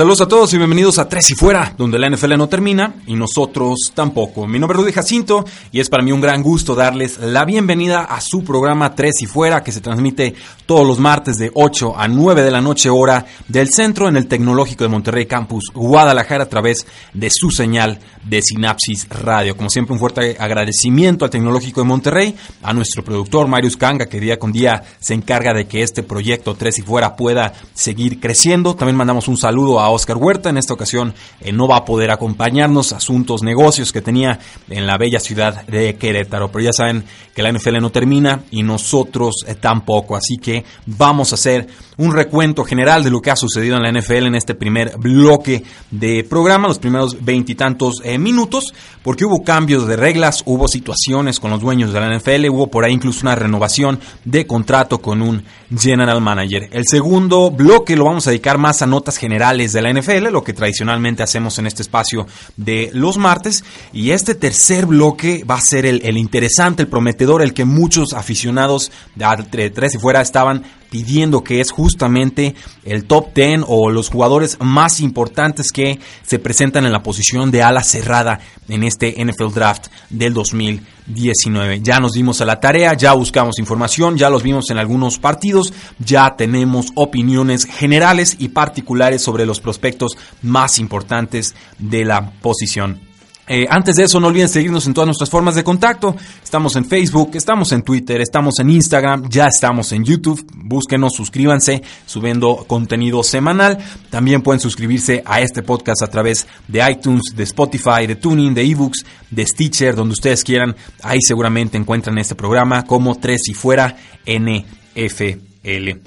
[0.00, 3.12] Saludos a todos y bienvenidos a Tres y Fuera, donde la NFL no termina y
[3.12, 4.46] nosotros tampoco.
[4.46, 8.04] Mi nombre es Rudy Jacinto y es para mí un gran gusto darles la bienvenida
[8.04, 12.08] a su programa Tres y Fuera, que se transmite todos los martes de 8 a
[12.08, 16.48] 9 de la noche hora del centro en el Tecnológico de Monterrey Campus Guadalajara a
[16.48, 19.56] través de su señal de Sinapsis Radio.
[19.56, 24.20] Como siempre, un fuerte agradecimiento al Tecnológico de Monterrey, a nuestro productor Marius Kanga, que
[24.20, 28.74] día con día se encarga de que este proyecto Tres y Fuera pueda seguir creciendo.
[28.74, 30.50] También mandamos un saludo a Oscar Huerta.
[30.50, 32.92] En esta ocasión eh, no va a poder acompañarnos.
[32.92, 36.50] Asuntos, negocios que tenía en la bella ciudad de Querétaro.
[36.50, 40.16] Pero ya saben que la NFL no termina y nosotros eh, tampoco.
[40.16, 43.92] Así que vamos a hacer un recuento general de lo que ha sucedido en la
[43.92, 48.72] NFL en este primer bloque de programa, los primeros veintitantos eh, minutos,
[49.02, 52.84] porque hubo cambios de reglas, hubo situaciones con los dueños de la NFL, hubo por
[52.84, 55.44] ahí incluso una renovación de contrato con un
[55.76, 56.68] general manager.
[56.72, 60.44] El segundo bloque lo vamos a dedicar más a notas generales de la NFL, lo
[60.44, 63.64] que tradicionalmente hacemos en este espacio de los martes.
[63.92, 68.12] Y este tercer bloque va a ser el, el interesante, el prometedor, el que muchos
[68.12, 72.54] aficionados de tres y fuera estaban pidiendo que es justamente
[72.84, 77.62] el top 10 o los jugadores más importantes que se presentan en la posición de
[77.62, 81.80] ala cerrada en este NFL Draft del 2019.
[81.82, 85.72] Ya nos dimos a la tarea, ya buscamos información, ya los vimos en algunos partidos,
[85.98, 93.09] ya tenemos opiniones generales y particulares sobre los prospectos más importantes de la posición.
[93.52, 96.14] Eh, antes de eso, no olviden seguirnos en todas nuestras formas de contacto.
[96.40, 100.46] Estamos en Facebook, estamos en Twitter, estamos en Instagram, ya estamos en YouTube.
[100.54, 103.78] Búsquenos, suscríbanse, subiendo contenido semanal.
[104.08, 108.62] También pueden suscribirse a este podcast a través de iTunes, de Spotify, de Tuning, de
[108.62, 110.76] eBooks, de Stitcher, donde ustedes quieran.
[111.02, 115.98] Ahí seguramente encuentran este programa como Tres y Fuera NFL.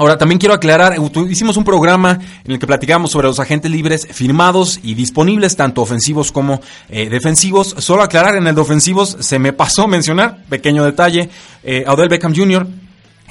[0.00, 0.96] Ahora, también quiero aclarar,
[1.28, 5.82] hicimos un programa en el que platicamos sobre los agentes libres firmados y disponibles, tanto
[5.82, 7.74] ofensivos como eh, defensivos.
[7.76, 11.28] Solo aclarar, en el de ofensivos se me pasó mencionar, pequeño detalle,
[11.62, 12.66] eh, Odell Beckham Jr.,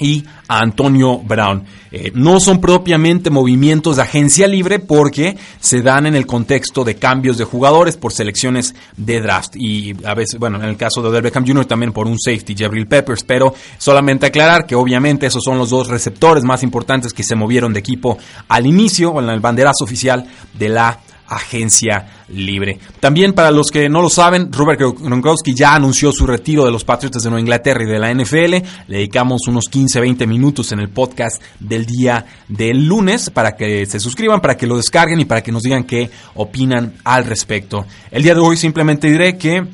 [0.00, 1.64] y a Antonio Brown.
[1.92, 6.96] Eh, no son propiamente movimientos de agencia libre porque se dan en el contexto de
[6.96, 9.56] cambios de jugadores por selecciones de draft.
[9.56, 11.66] Y a veces, bueno, en el caso de Odell Beckham Jr.
[11.66, 13.24] también por un safety, Jabril Peppers.
[13.24, 17.72] Pero solamente aclarar que obviamente esos son los dos receptores más importantes que se movieron
[17.72, 18.18] de equipo
[18.48, 20.24] al inicio en el banderazo oficial
[20.54, 21.00] de la
[21.30, 22.78] agencia libre.
[22.98, 26.84] También para los que no lo saben, Robert Gronkowski ya anunció su retiro de los
[26.84, 28.52] Patriots de Nueva Inglaterra y de la NFL.
[28.88, 34.00] Le dedicamos unos 15-20 minutos en el podcast del día del lunes para que se
[34.00, 37.86] suscriban, para que lo descarguen y para que nos digan qué opinan al respecto.
[38.10, 39.64] El día de hoy simplemente diré que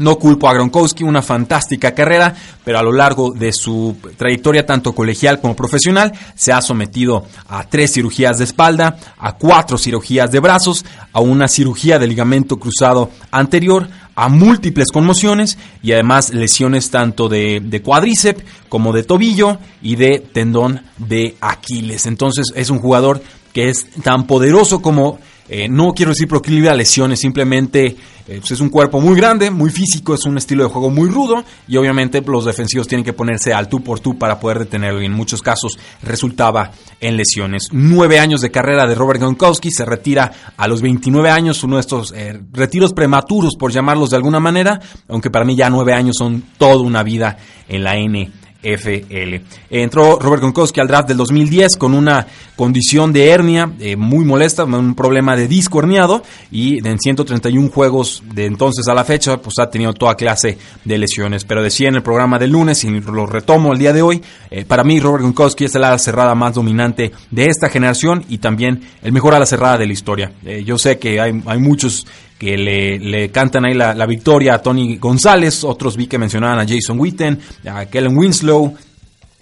[0.00, 2.34] no culpo a Gronkowski, una fantástica carrera,
[2.64, 7.64] pero a lo largo de su trayectoria tanto colegial como profesional se ha sometido a
[7.64, 13.10] tres cirugías de espalda, a cuatro cirugías de brazos, a una cirugía de ligamento cruzado
[13.30, 19.96] anterior, a múltiples conmociones y además lesiones tanto de, de cuádriceps como de tobillo y
[19.96, 22.06] de tendón de Aquiles.
[22.06, 23.22] Entonces es un jugador
[23.52, 25.18] que es tan poderoso como
[25.52, 27.96] eh, no quiero decir proclive a lesiones, simplemente eh,
[28.38, 31.42] pues, es un cuerpo muy grande, muy físico, es un estilo de juego muy rudo
[31.66, 35.06] y obviamente los defensivos tienen que ponerse al tú por tú para poder detenerlo y
[35.06, 37.64] en muchos casos resultaba en lesiones.
[37.72, 41.80] Nueve años de carrera de Robert Gronkowski, se retira a los 29 años, uno de
[41.80, 46.14] estos eh, retiros prematuros por llamarlos de alguna manera, aunque para mí ya nueve años
[46.16, 47.38] son toda una vida
[47.68, 48.30] en la N
[48.62, 49.42] FL.
[49.70, 52.26] Entró Robert Gronkowski al draft del 2010 con una
[52.56, 58.22] condición de hernia eh, muy molesta, un problema de disco herniado y en 131 juegos
[58.34, 61.44] de entonces a la fecha pues ha tenido toda clase de lesiones.
[61.44, 64.64] Pero decía en el programa del lunes y lo retomo el día de hoy, eh,
[64.64, 68.82] para mí Robert Gronkowski es el ala cerrada más dominante de esta generación y también
[69.02, 70.32] el mejor ala cerrada de la historia.
[70.44, 72.06] Eh, yo sé que hay, hay muchos
[72.40, 76.98] que le, cantan ahí la, victoria a Tony González, otros vi que mencionaban a Jason
[76.98, 77.38] Witten,
[77.70, 78.74] a Kellen Winslow,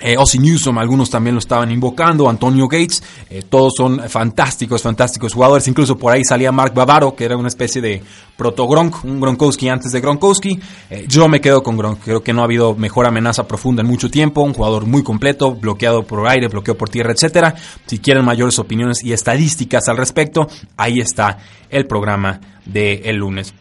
[0.00, 5.34] Eh, Ozzy Newsom, algunos también lo estaban invocando, Antonio Gates, eh, todos son fantásticos, fantásticos
[5.34, 5.66] jugadores.
[5.66, 8.00] Incluso por ahí salía Mark Bavaro, que era una especie de
[8.36, 10.60] proto-Gronk, un Gronkowski antes de Gronkowski.
[10.90, 13.88] Eh, yo me quedo con Gronk, creo que no ha habido mejor amenaza profunda en
[13.88, 17.56] mucho tiempo, un jugador muy completo, bloqueado por aire, bloqueado por tierra, etcétera.
[17.86, 20.46] Si quieren mayores opiniones y estadísticas al respecto,
[20.76, 21.38] ahí está
[21.70, 23.52] el programa del el lunes.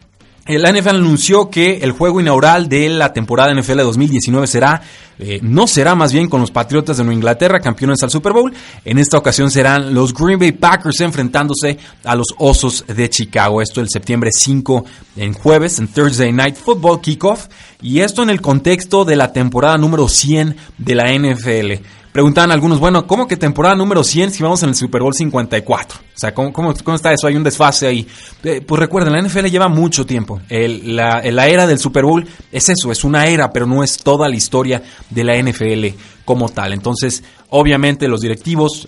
[0.48, 4.82] La NFL anunció que el juego inaugural de la temporada NFL 2019 será,
[5.20, 8.54] eh, no será más bien con los Patriotas de Nueva Inglaterra, campeones al Super Bowl.
[8.86, 13.62] En esta ocasión serán los Green Bay Packers enfrentándose a los Osos de Chicago.
[13.62, 14.86] Esto el septiembre 5
[15.18, 17.48] en jueves, en Thursday Night Football Kickoff.
[17.82, 21.84] Y esto en el contexto de la temporada número 100 de la NFL.
[22.18, 26.00] Preguntaban algunos, bueno, ¿cómo que temporada número 100 si vamos en el Super Bowl 54?
[26.00, 27.28] O sea, ¿cómo, cómo, está eso?
[27.28, 28.08] Hay un desfase ahí.
[28.44, 30.42] Eh, pues recuerden, la NFL lleva mucho tiempo.
[30.50, 34.36] la, era del Super Bowl es eso, es una era, pero no es toda la
[34.36, 34.82] historia
[35.12, 36.74] de la NFL como tal.
[36.74, 38.88] Entonces, obviamente los directivos,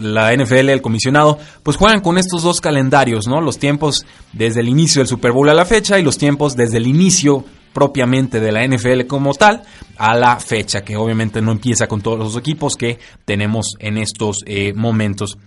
[0.00, 3.42] la NFL, el comisionado, pues juegan con estos dos calendarios, ¿no?
[3.42, 6.78] Los tiempos desde el inicio del Super Bowl a la fecha y los tiempos desde
[6.78, 9.62] el inicio propiamente de la NFL como tal
[9.96, 14.38] a la fecha, que obviamente no empieza con todos los equipos que tenemos en estos
[14.46, 15.38] eh, momentos.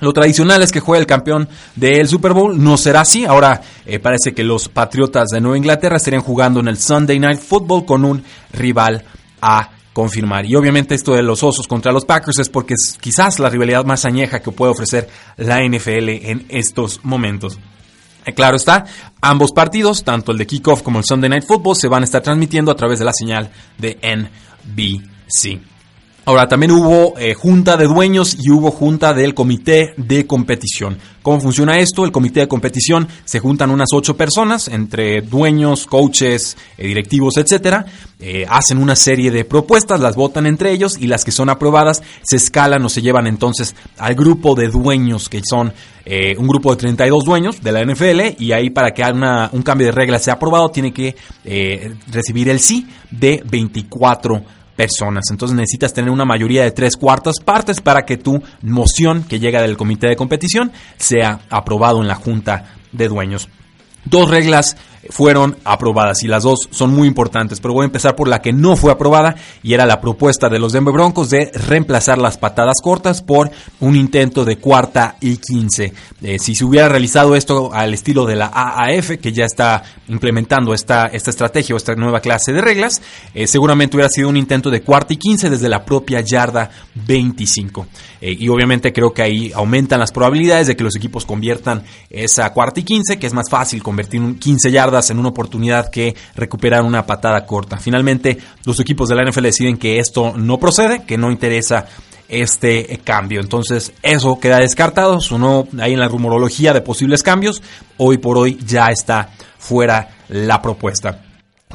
[0.00, 3.24] Lo tradicional es que juegue el campeón del Super Bowl, no será así.
[3.24, 7.40] Ahora eh, parece que los Patriotas de Nueva Inglaterra estarían jugando en el Sunday Night
[7.40, 8.22] Football con un
[8.52, 9.04] rival
[9.40, 10.46] a confirmar.
[10.46, 13.84] Y obviamente esto de los Osos contra los Packers es porque es quizás la rivalidad
[13.84, 17.58] más añeja que puede ofrecer la NFL en estos momentos.
[18.28, 18.84] Eh, claro está,
[19.22, 22.20] ambos partidos, tanto el de kickoff como el Sunday Night Football, se van a estar
[22.20, 23.48] transmitiendo a través de la señal
[23.78, 25.58] de NBC.
[26.28, 30.98] Ahora, también hubo eh, junta de dueños y hubo junta del comité de competición.
[31.22, 32.04] ¿Cómo funciona esto?
[32.04, 37.86] El comité de competición se juntan unas ocho personas, entre dueños, coaches, eh, directivos, etcétera.
[38.20, 42.02] Eh, hacen una serie de propuestas, las votan entre ellos y las que son aprobadas
[42.22, 45.72] se escalan o se llevan entonces al grupo de dueños, que son
[46.38, 48.42] un grupo de 32 dueños de la NFL.
[48.42, 51.14] Y ahí, para que un cambio de reglas sea aprobado, tiene que
[52.10, 54.42] recibir el sí de 24
[54.78, 55.24] personas.
[55.32, 59.60] Entonces necesitas tener una mayoría de tres cuartas partes para que tu moción que llega
[59.60, 63.48] del comité de competición sea aprobado en la junta de dueños.
[64.04, 64.76] Dos reglas
[65.10, 68.52] fueron aprobadas y las dos son muy importantes, pero voy a empezar por la que
[68.52, 72.80] no fue aprobada y era la propuesta de los Denver Broncos de reemplazar las patadas
[72.82, 73.50] cortas por
[73.80, 75.92] un intento de cuarta y quince.
[76.22, 80.74] Eh, si se hubiera realizado esto al estilo de la AAF, que ya está implementando
[80.74, 83.00] esta, esta estrategia o esta nueva clase de reglas,
[83.34, 87.86] eh, seguramente hubiera sido un intento de cuarta y quince desde la propia yarda 25.
[88.20, 92.52] Eh, y obviamente creo que ahí aumentan las probabilidades de que los equipos conviertan esa
[92.52, 96.14] cuarta y quince, que es más fácil convertir un 15 yardas en una oportunidad que
[96.34, 97.78] recuperar una patada corta.
[97.78, 101.86] Finalmente, los equipos de la NFL deciden que esto no procede, que no interesa
[102.28, 103.40] este cambio.
[103.40, 107.62] Entonces, eso queda descartado, sonó ahí en la rumorología de posibles cambios.
[107.96, 111.22] Hoy por hoy ya está fuera la propuesta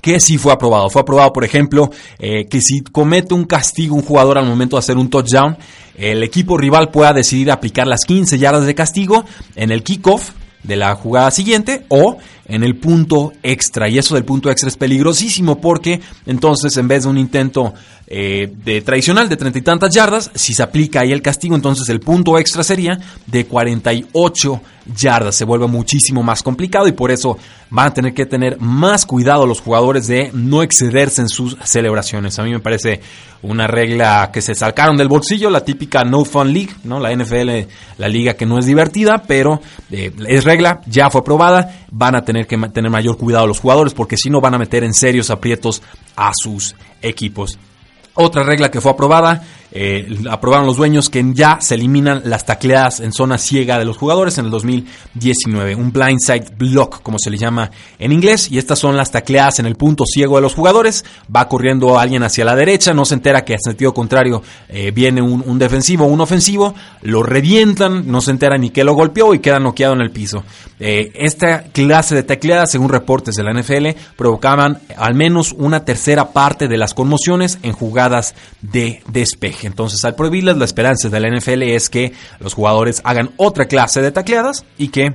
[0.01, 0.89] que sí fue aprobado.
[0.89, 1.89] Fue aprobado, por ejemplo,
[2.19, 5.57] eh, que si comete un castigo un jugador al momento de hacer un touchdown,
[5.95, 9.23] el equipo rival pueda decidir aplicar las 15 yardas de castigo
[9.55, 10.31] en el kickoff
[10.63, 13.89] de la jugada siguiente o en el punto extra.
[13.89, 17.73] Y eso del punto extra es peligrosísimo porque entonces en vez de un intento
[18.05, 21.87] eh, de tradicional de treinta y tantas yardas, si se aplica ahí el castigo, entonces
[21.89, 24.61] el punto extra sería de 48
[24.97, 25.35] yardas.
[25.35, 27.37] Se vuelve muchísimo más complicado y por eso
[27.69, 32.37] van a tener que tener más cuidado los jugadores de no excederse en sus celebraciones.
[32.39, 32.99] A mí me parece
[33.41, 36.99] una regla que se sacaron del bolsillo, la típica No Fun League, ¿no?
[36.99, 37.67] La NFL,
[37.97, 42.23] la liga que no es divertida, pero eh, es regla, ya fue aprobada, van a
[42.23, 45.29] tener que tener mayor cuidado los jugadores porque si no van a meter en serios
[45.29, 45.81] aprietos
[46.15, 47.57] a sus equipos.
[48.15, 49.41] Otra regla que fue aprobada
[49.75, 53.97] eh, aprobaron los dueños que ya se eliminan las tacleadas en zona ciega de los
[53.97, 58.77] jugadores en el 2019, un blindside block como se le llama en inglés, y estas
[58.77, 61.03] son las tacleadas en el punto ciego de los jugadores,
[61.35, 65.23] va corriendo alguien hacia la derecha, no se entera que en sentido contrario eh, viene
[65.23, 69.39] un, defensivo o un ofensivo, lo revientan, no se entera ni que lo golpeó y
[69.39, 70.43] queda noqueado en el piso.
[70.79, 76.31] Eh, esta clase de tacleadas, según reportes de la NFL, provocaban al menos una tercera
[76.31, 79.62] parte de las conmociones en jugadas de despeje.
[79.67, 84.01] Entonces, al prohibirlas, la esperanza de la NFL es que los jugadores hagan otra clase
[84.01, 85.13] de tacleadas y que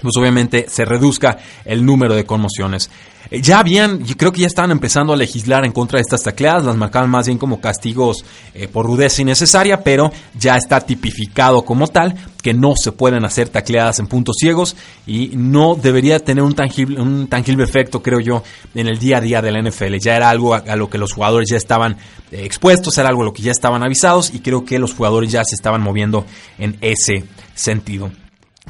[0.00, 2.90] pues obviamente se reduzca el número de conmociones.
[3.30, 6.22] Eh, ya habían, yo creo que ya estaban empezando a legislar en contra de estas
[6.22, 11.64] tacleadas, las marcaban más bien como castigos eh, por rudeza innecesaria, pero ya está tipificado
[11.64, 16.42] como tal que no se pueden hacer tacleadas en puntos ciegos y no debería tener
[16.42, 18.42] un tangible, un tangible efecto, creo yo,
[18.74, 19.96] en el día a día de la NFL.
[20.00, 21.96] Ya era algo a, lo que los jugadores ya estaban
[22.30, 25.30] eh, expuestos, era algo a lo que ya estaban avisados y creo que los jugadores
[25.30, 26.24] ya se estaban moviendo
[26.58, 28.10] en ese sentido.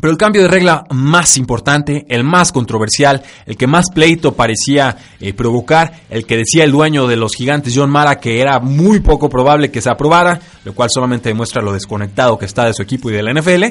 [0.01, 4.97] Pero el cambio de regla más importante, el más controversial, el que más pleito parecía
[5.21, 9.01] eh, provocar, el que decía el dueño de los gigantes John Mara que era muy
[9.01, 12.83] poco probable que se aprobara, lo cual solamente demuestra lo desconectado que está de su
[12.83, 13.65] equipo y de la NFL,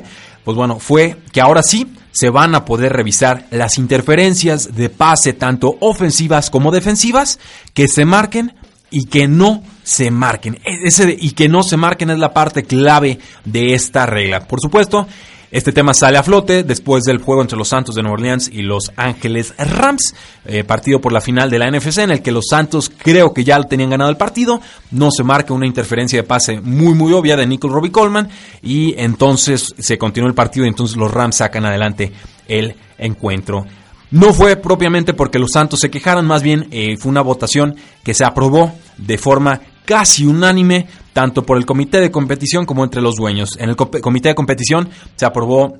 [0.43, 5.33] pues bueno, fue que ahora sí se van a poder revisar las interferencias de pase
[5.33, 7.39] tanto ofensivas como defensivas
[7.73, 8.53] que se marquen
[8.89, 10.55] y que no se marquen.
[10.65, 14.47] E-, ese y que no se marquen es la parte clave de esta regla.
[14.47, 15.07] Por supuesto,
[15.49, 18.63] este tema sale a flote después del juego entre los Santos de Nueva Orleans y
[18.63, 20.13] los Ángeles Rams,
[20.45, 23.45] eh, partido por la final de la NFC en el que los Santos creo que
[23.45, 24.59] ya tenían ganado el partido,
[24.91, 28.29] no se marca una interferencia de pase muy muy obvia de Nicole Robbie Coleman
[28.61, 32.11] y entonces se continúa el partido y entonces los Rams sacan adelante
[32.47, 33.65] el encuentro.
[34.11, 38.13] No fue propiamente porque los Santos se quejaran, más bien eh, fue una votación que
[38.13, 43.15] se aprobó de forma casi unánime, tanto por el comité de competición como entre los
[43.15, 43.57] dueños.
[43.57, 45.79] En el comité de competición se aprobó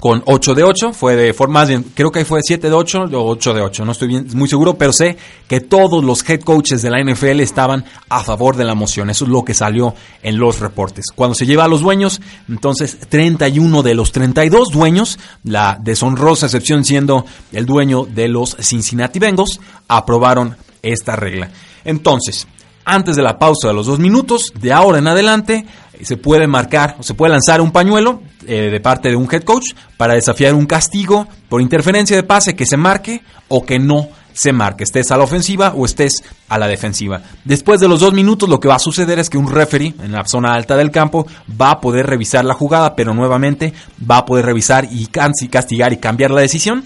[0.00, 3.54] con 8 de 8, fue de forma, creo que fue 7 de 8 o 8
[3.54, 6.90] de 8, no estoy bien, muy seguro, pero sé que todos los head coaches de
[6.90, 10.58] la NFL estaban a favor de la moción, eso es lo que salió en los
[10.58, 11.04] reportes.
[11.14, 16.84] Cuando se lleva a los dueños, entonces 31 de los 32 dueños, la deshonrosa excepción
[16.84, 21.50] siendo el dueño de los Cincinnati Bengals, aprobaron esta regla.
[21.84, 22.46] Entonces,
[22.84, 25.66] antes de la pausa de los dos minutos, de ahora en adelante,
[26.02, 29.42] se puede marcar o se puede lanzar un pañuelo eh, de parte de un head
[29.42, 34.08] coach para desafiar un castigo por interferencia de pase que se marque o que no
[34.32, 37.20] se marque, estés a la ofensiva o estés a la defensiva.
[37.44, 40.12] Después de los dos minutos lo que va a suceder es que un referee en
[40.12, 41.26] la zona alta del campo
[41.60, 43.72] va a poder revisar la jugada, pero nuevamente
[44.10, 46.84] va a poder revisar y castigar y cambiar la decisión,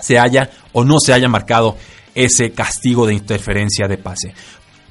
[0.00, 1.76] se haya o no se haya marcado
[2.14, 4.34] ese castigo de interferencia de pase.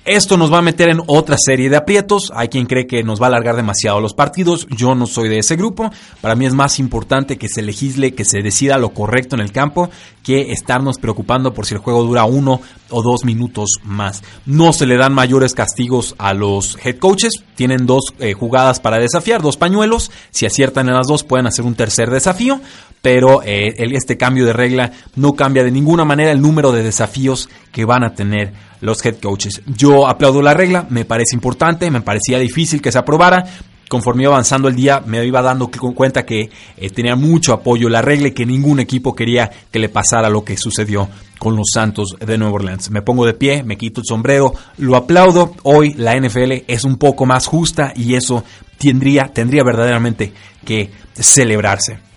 [0.06, 2.32] Esto nos va a meter en otra serie de aprietos.
[2.34, 4.66] Hay quien cree que nos va a alargar demasiado los partidos.
[4.76, 5.92] Yo no soy de ese grupo.
[6.22, 9.52] Para mí es más importante que se legisle, que se decida lo correcto en el
[9.52, 9.90] campo,
[10.24, 14.24] que estarnos preocupando por si el juego dura uno o dos minutos más.
[14.46, 17.34] No se le dan mayores castigos a los head coaches.
[17.56, 20.12] Tienen dos eh, jugadas para desafiar, dos pañuelos.
[20.32, 22.62] Si aciertan en las dos, pueden hacer un tercer desafío.
[23.02, 27.48] Pero eh, este cambio de regla no cambia de ninguna manera el número de desafíos
[27.72, 29.62] que van a tener los head coaches.
[29.66, 33.46] Yo aplaudo la regla, me parece importante, me parecía difícil que se aprobara.
[33.88, 38.04] Conforme iba avanzando el día, me iba dando cuenta que eh, tenía mucho apoyo la
[38.04, 41.10] regla y que ningún equipo quería que le pasara lo que sucedió
[41.40, 42.92] con los Santos de Nueva Orleans.
[42.92, 45.56] Me pongo de pie, me quito el sombrero, lo aplaudo.
[45.64, 48.44] Hoy la NFL es un poco más justa y eso
[48.78, 50.34] tendría, tendría verdaderamente
[50.64, 52.09] que celebrarse.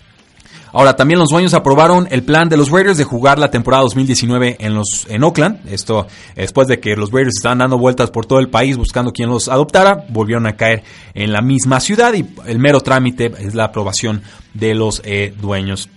[0.73, 4.57] Ahora, también los dueños aprobaron el plan de los Raiders de jugar la temporada 2019
[4.59, 5.59] en, los, en Oakland.
[5.71, 9.29] Esto después de que los Raiders estaban dando vueltas por todo el país buscando quien
[9.29, 13.65] los adoptara, volvieron a caer en la misma ciudad y el mero trámite es la
[13.65, 14.23] aprobación
[14.55, 15.89] de los eh, dueños.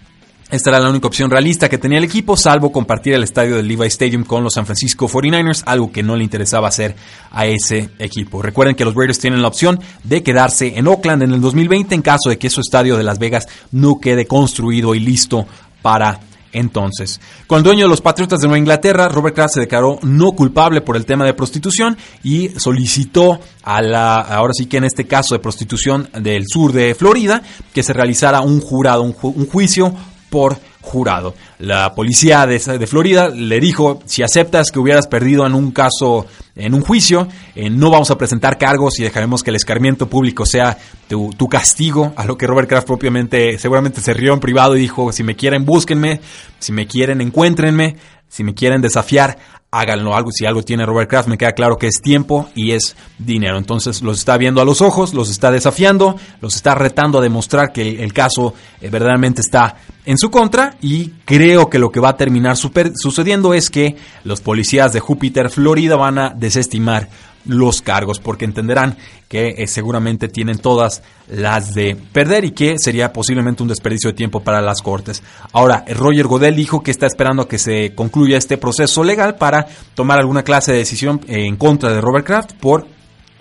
[0.48, 3.66] Esta era la única opción realista que tenía el equipo, salvo compartir el estadio del
[3.66, 6.94] Levi Stadium con los San Francisco 49ers, algo que no le interesaba hacer
[7.32, 8.42] a ese equipo.
[8.42, 12.02] Recuerden que los Raiders tienen la opción de quedarse en Oakland en el 2020 en
[12.02, 15.48] caso de que su estadio de Las Vegas no quede construido y listo
[15.82, 16.20] para
[16.52, 17.20] entonces.
[17.48, 20.80] Con el dueño de los Patriotas de Nueva Inglaterra, Robert Kraft se declaró no culpable
[20.80, 25.34] por el tema de prostitución y solicitó a la, ahora sí que en este caso
[25.34, 27.42] de prostitución del sur de Florida,
[27.74, 29.92] que se realizara un jurado, un, un juicio
[30.30, 31.34] por jurado.
[31.58, 36.74] La policía de, Florida le dijo, si aceptas que hubieras perdido en un caso, en
[36.74, 40.78] un juicio, eh, no vamos a presentar cargos y dejaremos que el escarmiento público sea
[41.08, 44.80] tu, tu, castigo, a lo que Robert Kraft propiamente seguramente se rió en privado y
[44.80, 46.20] dijo, si me quieren búsquenme,
[46.60, 47.96] si me quieren encuéntrenme,
[48.28, 49.38] si me quieren desafiar,
[49.70, 50.30] háganlo algo.
[50.32, 53.58] Si algo tiene Robert Kraft, me queda claro que es tiempo y es dinero.
[53.58, 57.72] Entonces los está viendo a los ojos, los está desafiando, los está retando a demostrar
[57.72, 62.10] que el caso eh, verdaderamente está en su contra y creo que lo que va
[62.10, 67.08] a terminar sucediendo es que los policías de Júpiter, Florida van a desestimar
[67.46, 68.96] los cargos, porque entenderán
[69.28, 74.16] que eh, seguramente tienen todas las de perder y que sería posiblemente un desperdicio de
[74.16, 75.22] tiempo para las cortes.
[75.52, 79.66] Ahora, Roger Godel dijo que está esperando a que se concluya este proceso legal para
[79.94, 82.86] tomar alguna clase de decisión eh, en contra de Robert Kraft por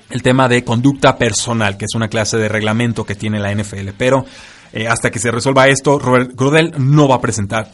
[0.09, 3.89] el tema de conducta personal, que es una clase de reglamento que tiene la NFL.
[3.97, 4.25] Pero
[4.73, 7.71] eh, hasta que se resuelva esto, Robert Grudel no va a presentar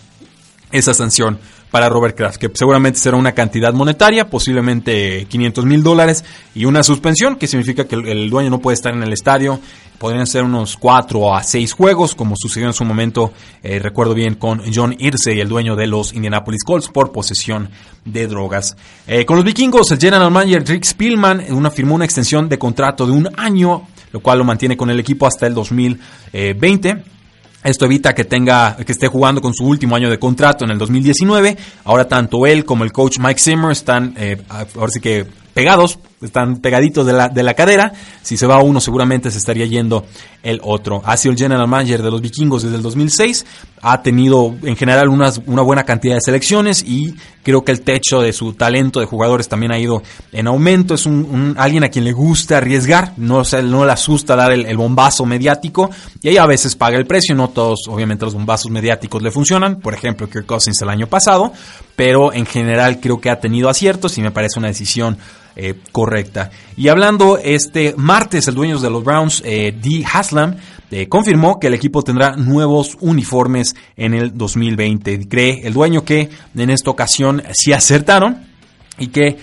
[0.71, 1.39] esa sanción
[1.71, 6.23] para Robert Kraft, que seguramente será una cantidad monetaria, posiblemente 500 mil dólares,
[6.53, 9.59] y una suspensión, que significa que el, dueño no puede estar en el estadio.
[9.97, 13.31] Podrían ser unos 4 a 6 juegos, como sucedió en su momento,
[13.63, 17.69] eh, recuerdo bien, con John Irsey, el dueño de los Indianapolis Colts, por posesión
[18.03, 18.75] de drogas.
[19.07, 23.05] Eh, con los vikingos, el general manager Rick Spielman una, firmó una extensión de contrato
[23.05, 27.20] de un año, lo cual lo mantiene con el equipo hasta el 2020.
[27.63, 30.77] Esto evita que tenga, que esté jugando con su último año de contrato en el
[30.77, 31.57] 2019.
[31.83, 36.57] Ahora tanto él como el coach Mike Zimmer están, eh, ahora sí que pegados, están
[36.57, 37.93] pegaditos de la, de la cadera.
[38.21, 40.05] Si se va uno, seguramente se estaría yendo
[40.43, 41.01] el otro.
[41.05, 43.45] Ha sido el general manager de los vikingos desde el 2006.
[43.81, 48.33] Ha tenido en general una buena cantidad de selecciones y creo que el techo de
[48.33, 50.01] su talento de jugadores también ha ido
[50.31, 50.93] en aumento.
[50.93, 55.25] Es un, alguien a quien le gusta arriesgar, no, no le asusta dar el, bombazo
[55.25, 55.89] mediático
[56.21, 57.35] y ahí a veces paga el precio.
[57.35, 59.79] No todos, obviamente, los bombazos mediáticos le funcionan.
[59.79, 61.53] Por ejemplo, Kirk Cousins el año pasado,
[61.95, 65.17] pero en general creo que ha tenido aciertos y me parece una decisión
[65.55, 66.49] eh, correcta.
[66.77, 70.55] Y hablando este martes, el dueño de los Browns, eh, Dee Haslam,
[70.89, 75.27] eh, confirmó que el equipo tendrá nuevos uniformes en el 2020.
[75.27, 78.49] Cree el dueño que en esta ocasión sí acertaron
[78.97, 79.37] y que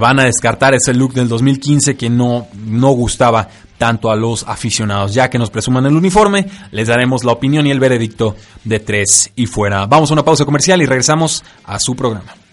[0.00, 5.14] van a descartar ese look del 2015 que no, no gustaba tanto a los aficionados.
[5.14, 9.30] Ya que nos presuman el uniforme, les daremos la opinión y el veredicto de tres
[9.36, 9.86] y fuera.
[9.86, 12.43] Vamos a una pausa comercial y regresamos a su programa.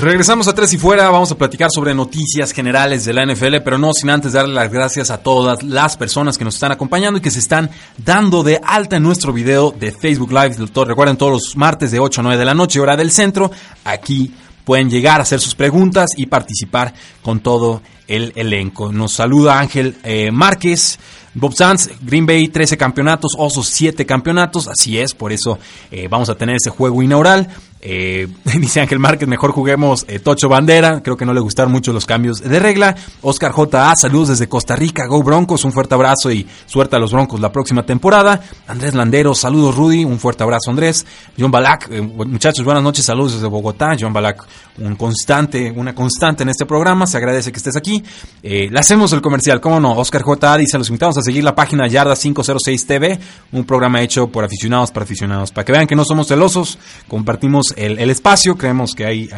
[0.00, 3.76] Regresamos a Tres y Fuera, vamos a platicar sobre noticias generales de la NFL, pero
[3.76, 7.20] no sin antes darle las gracias a todas las personas que nos están acompañando y
[7.20, 10.56] que se están dando de alta en nuestro video de Facebook Live.
[10.86, 13.50] Recuerden todos los martes de 8 a 9 de la noche, hora del centro,
[13.84, 14.32] aquí
[14.64, 18.90] pueden llegar a hacer sus preguntas y participar con todo el elenco.
[18.90, 20.98] Nos saluda Ángel eh, Márquez.
[21.32, 25.60] Bob Sanz, Green Bay 13 campeonatos, Osos 7 campeonatos, así es, por eso
[25.92, 27.48] eh, vamos a tener ese juego inaugural.
[27.82, 31.02] Eh, dice Ángel Márquez, mejor juguemos eh, Tocho Bandera.
[31.02, 32.94] Creo que no le gustaron mucho los cambios de regla.
[33.22, 35.06] Oscar J.A., saludos desde Costa Rica.
[35.06, 38.40] Go Broncos, un fuerte abrazo y suerte a los Broncos la próxima temporada.
[38.66, 41.06] Andrés Landero, saludos Rudy, un fuerte abrazo Andrés.
[41.38, 43.96] John Balak, eh, muchachos, buenas noches, saludos desde Bogotá.
[43.98, 44.44] John Balak,
[44.78, 47.06] un constante, una constante en este programa.
[47.06, 48.02] Se agradece que estés aquí.
[48.42, 49.92] le hacemos el comercial, ¿cómo no?
[49.92, 50.58] Oscar J.A.
[50.58, 53.18] dice, los invitamos a seguir la página Yarda 506 TV,
[53.52, 55.50] un programa hecho por aficionados para aficionados.
[55.50, 58.56] Para que vean que no somos celosos, compartimos el, espacio.
[58.56, 59.28] Creemos que hay,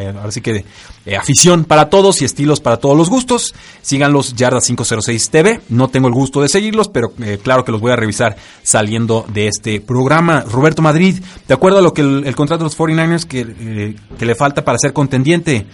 [0.43, 0.65] que
[1.05, 3.55] eh, afición para todos y estilos para todos los gustos.
[3.83, 5.61] Síganlos Yarda 506 TV.
[5.69, 9.25] No tengo el gusto de seguirlos, pero eh, claro que los voy a revisar saliendo
[9.33, 10.43] de este programa.
[10.43, 14.27] Roberto Madrid, ¿de acuerdo a lo que el, contrato de los 49ers que, eh, que
[14.27, 15.67] le falta para ser contendiente?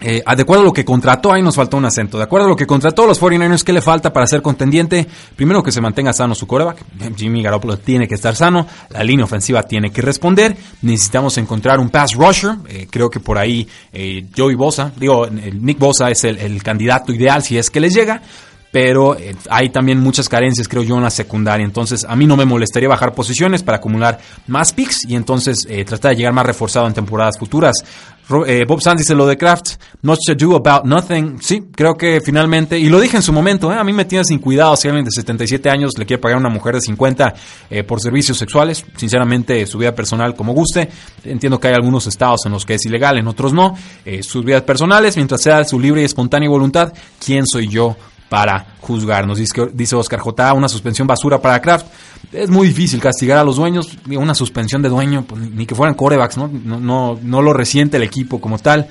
[0.00, 2.18] Eh, de acuerdo a lo que contrató, ahí nos faltó un acento.
[2.18, 5.06] De acuerdo a lo que contrató los 49ers, ¿qué le falta para ser contendiente?
[5.34, 6.84] Primero que se mantenga sano su coreback.
[7.16, 8.66] Jimmy Garoppolo tiene que estar sano.
[8.90, 10.56] La línea ofensiva tiene que responder.
[10.82, 12.56] Necesitamos encontrar un pass rusher.
[12.68, 17.12] Eh, creo que por ahí eh, Joey Bosa, digo, Nick Bosa es el, el candidato
[17.12, 18.22] ideal si es que les llega
[18.70, 21.64] pero eh, hay también muchas carencias, creo yo, en la secundaria.
[21.64, 25.84] Entonces, a mí no me molestaría bajar posiciones para acumular más picks y entonces eh,
[25.84, 27.76] tratar de llegar más reforzado en temporadas futuras.
[28.46, 31.38] Eh, Bob Sands dice lo de Kraft, not to do about nothing.
[31.40, 34.38] Sí, creo que finalmente, y lo dije en su momento, a mí me tiene sin
[34.38, 37.34] cuidado si alguien de 77 años le quiere pagar a una mujer de 50
[37.86, 38.84] por servicios sexuales.
[38.96, 40.90] Sinceramente, su vida personal como guste.
[41.24, 43.74] Entiendo que hay algunos estados en los que es ilegal, en otros no.
[44.20, 47.96] sus vidas personales, mientras sea su libre y espontánea voluntad, ¿quién soy yo?
[48.28, 49.38] Para juzgarnos.
[49.38, 50.52] Dice, Oscar J.
[50.54, 51.86] Una suspensión basura para Kraft.
[52.32, 53.96] Es muy difícil castigar a los dueños.
[54.06, 56.48] Una suspensión de dueño, pues, ni que fueran corebacks, ¿no?
[56.48, 58.86] No, no, no lo resiente el equipo como tal.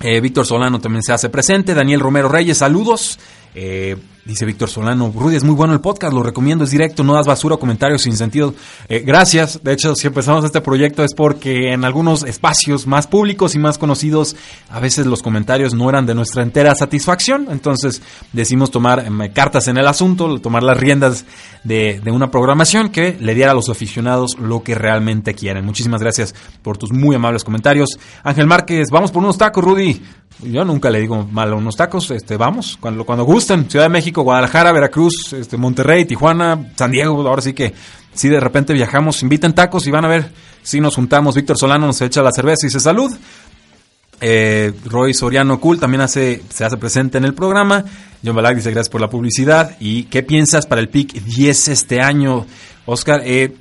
[0.00, 1.74] Eh, Víctor Solano también se hace presente.
[1.74, 3.18] Daniel Romero Reyes, saludos.
[3.54, 7.14] Eh, dice Víctor Solano, Rudy, es muy bueno el podcast, lo recomiendo, es directo, no
[7.14, 8.54] das basura comentarios sin sentido.
[8.88, 13.54] Eh, gracias, de hecho, si empezamos este proyecto es porque en algunos espacios más públicos
[13.54, 14.34] y más conocidos,
[14.70, 19.68] a veces los comentarios no eran de nuestra entera satisfacción, entonces decimos tomar em, cartas
[19.68, 21.24] en el asunto, tomar las riendas
[21.64, 25.64] de, de, una programación que le diera a los aficionados lo que realmente quieren.
[25.64, 27.98] Muchísimas gracias por tus muy amables comentarios.
[28.22, 30.00] Ángel Márquez, vamos por unos tacos, Rudy.
[30.42, 33.70] Yo nunca le digo mal a unos tacos, este, vamos, cuando, cuando gusten.
[33.70, 37.72] Ciudad de México, Guadalajara, Veracruz, este, Monterrey, Tijuana, San Diego, ahora sí que
[38.12, 40.30] si de repente viajamos, inviten tacos y van a ver
[40.62, 41.34] si nos juntamos.
[41.34, 43.12] Víctor Solano nos echa la cerveza y dice salud.
[44.26, 47.84] Eh, Roy Soriano Cool también hace, se hace presente en el programa.
[48.24, 49.76] John Balag dice gracias por la publicidad.
[49.80, 52.46] ¿Y qué piensas para el pick 10 este año,
[52.86, 53.20] Oscar?
[53.22, 53.54] Eh,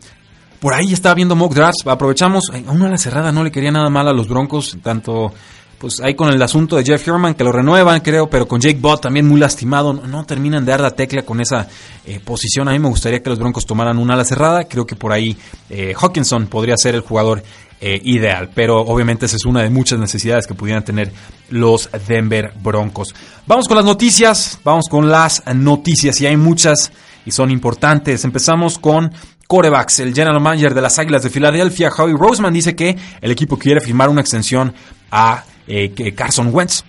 [0.62, 1.86] por ahí estaba viendo mock drafts.
[1.86, 2.46] Aprovechamos.
[2.50, 4.78] A una a la cerrada no le quería nada mal a los Broncos.
[4.82, 5.34] Tanto
[5.80, 8.80] pues ahí con el asunto de Jeff Herman, que lo renuevan, creo, pero con Jake
[8.80, 11.68] Bott también muy lastimado, no, terminan de dar la tecla con esa
[12.06, 12.70] eh, posición.
[12.70, 15.36] A mí me gustaría que los Broncos tomaran una ala cerrada, creo que por ahí
[15.70, 17.44] eh, Hawkinson podría ser el jugador
[17.86, 21.12] eh, ideal, pero obviamente esa es una de muchas necesidades que pudieran tener
[21.50, 23.14] los Denver Broncos.
[23.46, 26.94] Vamos con las noticias, vamos con las noticias, y hay muchas
[27.26, 28.24] y son importantes.
[28.24, 29.12] Empezamos con
[29.48, 30.00] corebacks.
[30.00, 33.82] El general manager de las Águilas de Filadelfia, Howie Roseman, dice que el equipo quiere
[33.82, 34.74] firmar una extensión
[35.12, 36.86] a eh, Carson Wentz.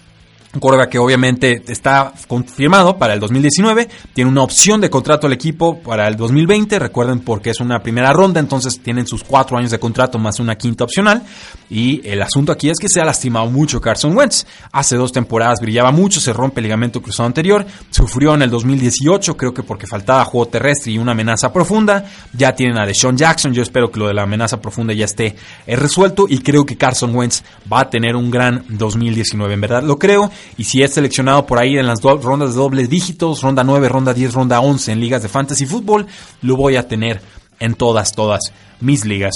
[0.55, 5.33] Un quarterback que obviamente está confirmado para el 2019, tiene una opción de contrato al
[5.33, 9.73] equipo para el 2020, recuerden porque es una primera ronda, entonces tienen sus cuatro años
[9.73, 11.25] de contrato más una quinta opcional.
[11.69, 14.47] Y el asunto aquí es que se ha lastimado mucho Carson Wentz.
[14.71, 19.37] Hace dos temporadas brillaba mucho, se rompe el ligamento cruzado anterior, sufrió en el 2018,
[19.37, 22.05] creo que porque faltaba juego terrestre y una amenaza profunda.
[22.33, 25.35] Ya tienen a Deshaun Jackson, yo espero que lo de la amenaza profunda ya esté
[25.67, 29.83] eh, resuelto y creo que Carson Wentz va a tener un gran 2019, en verdad
[29.83, 33.65] lo creo y si es seleccionado por ahí en las rondas de dobles dígitos, ronda
[33.65, 36.07] 9, ronda 10, ronda 11 en ligas de fantasy fútbol,
[36.43, 37.21] lo voy a tener
[37.61, 39.35] en todas, todas mis ligas.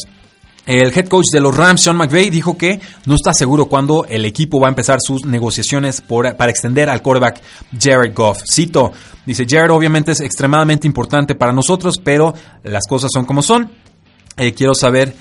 [0.68, 4.26] El head coach de los Rams, Sean McVay, dijo que no está seguro cuándo el
[4.26, 7.40] equipo va a empezar sus negociaciones para extender al quarterback
[7.80, 8.42] Jared Goff.
[8.46, 8.92] Cito,
[9.24, 13.70] dice Jared obviamente es extremadamente importante para nosotros, pero las cosas son como son.
[14.36, 15.14] Eh, quiero saber,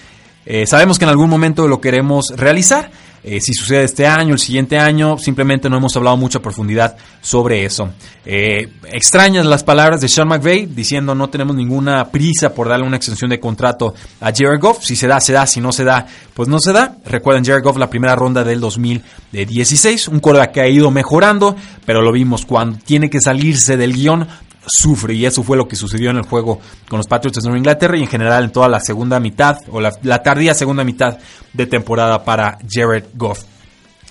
[0.46, 2.92] eh, sabemos que en algún momento lo queremos realizar
[3.30, 6.96] eh, si sucede este año, el siguiente año, simplemente no hemos hablado mucho a profundidad
[7.20, 7.90] sobre eso.
[8.26, 12.96] Eh, extrañas las palabras de Sean McVay diciendo no tenemos ninguna prisa por darle una
[12.96, 14.82] extensión de contrato a Jared Goff.
[14.82, 15.46] Si se da, se da.
[15.46, 16.96] Si no se da, pues no se da.
[17.06, 20.08] Recuerden Jared Goff la primera ronda del 2016.
[20.08, 24.26] Un coreback que ha ido mejorando, pero lo vimos cuando tiene que salirse del guion
[24.68, 27.98] sufre y eso fue lo que sucedió en el juego con los Patriots de Inglaterra
[27.98, 31.18] y en general en toda la segunda mitad o la, tardía segunda mitad
[31.54, 33.44] de temporada para Jared Goff.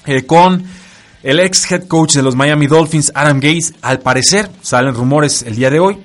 [0.07, 0.65] Eh, con
[1.23, 5.57] el ex head coach de los Miami Dolphins, Adam Gates, al parecer salen rumores el
[5.57, 5.99] día de hoy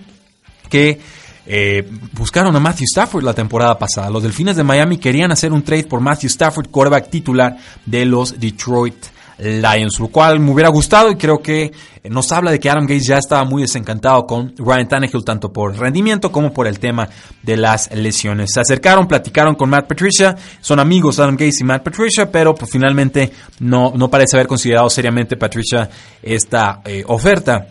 [0.70, 1.00] que
[1.46, 4.10] eh, buscaron a Matthew Stafford la temporada pasada.
[4.10, 8.40] Los Delfines de Miami querían hacer un trade por Matthew Stafford, quarterback titular de los
[8.40, 8.96] Detroit
[9.42, 11.72] Lions, lo cual me hubiera gustado y creo que
[12.10, 15.78] nos habla de que Adam Gates ya estaba muy desencantado con Ryan Tannehill, tanto por
[15.78, 17.10] rendimiento como por el tema
[17.42, 18.52] de las lesiones.
[18.54, 22.72] Se acercaron, platicaron con Matt Patricia, son amigos Adam Gates y Matt Patricia, pero pues,
[22.72, 25.90] finalmente no, no parece haber considerado seriamente Patricia
[26.22, 27.68] esta eh, oferta.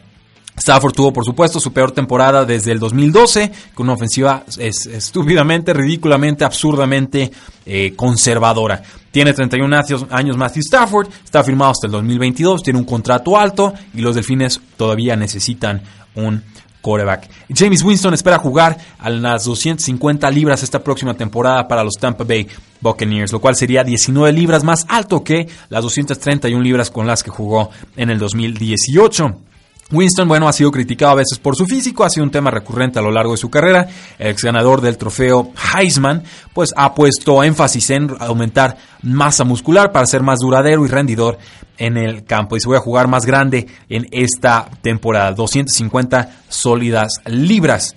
[0.60, 6.44] Stafford tuvo, por supuesto, su peor temporada desde el 2012, con una ofensiva estúpidamente, ridículamente,
[6.44, 7.30] absurdamente
[7.64, 8.82] eh, conservadora.
[9.10, 14.02] Tiene 31 años Matthew Stafford, está firmado hasta el 2022, tiene un contrato alto y
[14.02, 15.82] los Delfines todavía necesitan
[16.14, 16.42] un
[16.82, 17.28] quarterback.
[17.54, 22.46] James Winston espera jugar a las 250 libras esta próxima temporada para los Tampa Bay
[22.80, 27.30] Buccaneers, lo cual sería 19 libras más alto que las 231 libras con las que
[27.30, 29.49] jugó en el 2018.
[29.92, 32.98] Winston, bueno, ha sido criticado a veces por su físico, ha sido un tema recurrente
[32.98, 33.88] a lo largo de su carrera.
[34.18, 36.22] El ex ganador del trofeo Heisman,
[36.54, 41.38] pues ha puesto énfasis en aumentar masa muscular para ser más duradero y rendidor
[41.76, 42.56] en el campo.
[42.56, 47.96] Y se voy a jugar más grande en esta temporada, 250 sólidas libras.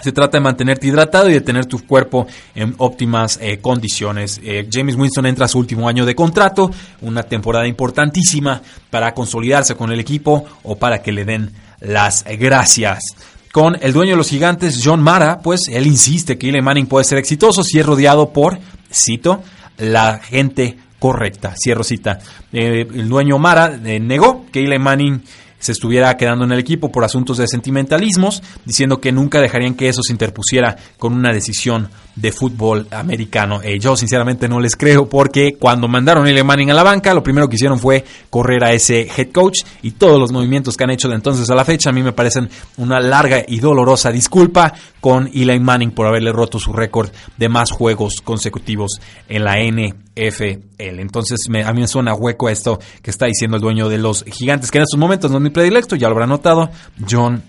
[0.00, 4.40] Se trata de mantenerte hidratado y de tener tu cuerpo en óptimas eh, condiciones.
[4.42, 9.76] Eh, James Winston entra a su último año de contrato, una temporada importantísima para consolidarse
[9.76, 13.04] con el equipo o para que le den las gracias.
[13.52, 17.04] Con el dueño de los gigantes, John Mara, pues él insiste que Eli Manning puede
[17.04, 18.58] ser exitoso si es rodeado por,
[18.92, 19.44] cito,
[19.78, 21.54] la gente correcta.
[21.56, 22.18] Cierro cita.
[22.52, 25.22] Eh, el dueño Mara negó que Eli Manning
[25.64, 29.88] se estuviera quedando en el equipo por asuntos de sentimentalismos, diciendo que nunca dejarían que
[29.88, 33.62] eso se interpusiera con una decisión de fútbol americano.
[33.62, 37.14] Eh, yo sinceramente no les creo porque cuando mandaron a Eli Manning a la banca,
[37.14, 40.84] lo primero que hicieron fue correr a ese head coach y todos los movimientos que
[40.84, 44.12] han hecho de entonces a la fecha a mí me parecen una larga y dolorosa
[44.12, 49.00] disculpa con Eli Manning por haberle roto su récord de más juegos consecutivos
[49.30, 50.03] en la NFL.
[50.16, 54.70] Entonces a mí me suena hueco esto que está diciendo el dueño de los gigantes,
[54.70, 56.70] que en estos momentos no es mi predilecto, ya lo habrá notado,
[57.08, 57.42] John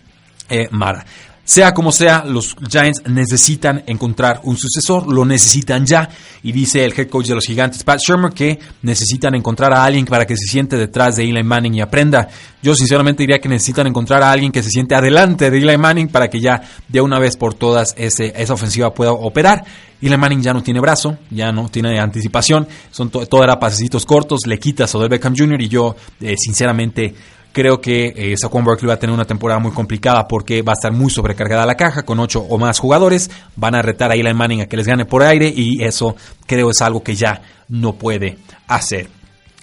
[0.49, 1.05] eh, Mara.
[1.47, 6.09] Sea como sea, los Giants necesitan encontrar un sucesor, lo necesitan ya.
[6.41, 10.05] Y dice el head coach de los gigantes, Pat Shermer, que necesitan encontrar a alguien
[10.05, 12.27] para que se siente detrás de Eli Manning y aprenda.
[12.63, 16.07] Yo sinceramente diría que necesitan encontrar a alguien que se siente adelante de Eli Manning
[16.07, 19.63] para que ya de una vez por todas ese, esa ofensiva pueda operar.
[20.01, 24.41] Eli Manning ya no tiene brazo, ya no tiene anticipación, son todo era pasecitos cortos,
[24.47, 25.61] le quita a Odell Beckham Jr.
[25.61, 27.13] y yo eh, sinceramente
[27.55, 30.75] Creo que eh, Saquon Barkley va a tener una temporada muy complicada porque va a
[30.75, 33.31] estar muy sobrecargada la caja con ocho o más jugadores.
[33.55, 36.69] Van a retar a Eli Manning a que les gane por aire y eso creo
[36.69, 39.07] es algo que ya no puede hacer.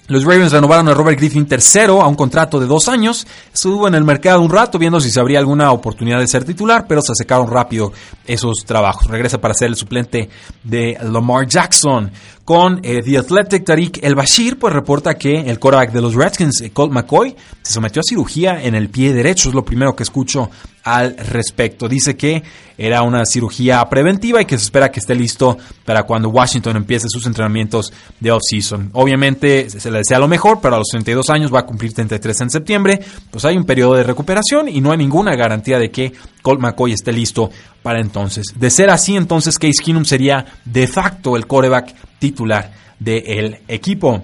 [0.07, 3.25] Los Ravens renovaron a Robert Griffin tercero a un contrato de dos años.
[3.53, 6.85] Estuvo en el mercado un rato viendo si se habría alguna oportunidad de ser titular,
[6.89, 7.93] pero se secaron rápido
[8.27, 9.07] esos trabajos.
[9.07, 10.29] Regresa para ser el suplente
[10.61, 12.11] de Lamar Jackson.
[12.43, 16.61] Con eh, The Athletic Tariq El Bashir, pues reporta que el quarterback de los Redskins,
[16.73, 19.47] Colt McCoy, se sometió a cirugía en el pie derecho.
[19.47, 20.49] Es lo primero que escucho
[20.83, 21.87] al respecto.
[21.87, 22.43] Dice que
[22.77, 27.07] era una cirugía preventiva y que se espera que esté listo para cuando Washington empiece
[27.09, 28.89] sus entrenamientos de off-season.
[28.93, 32.41] Obviamente se le desea lo mejor, pero a los 32 años va a cumplir 33
[32.41, 32.99] en septiembre.
[33.31, 36.93] Pues hay un periodo de recuperación y no hay ninguna garantía de que Colt McCoy
[36.93, 37.49] esté listo
[37.81, 38.47] para entonces.
[38.55, 44.23] De ser así, entonces Case Keenum sería de facto el quarterback titular del equipo.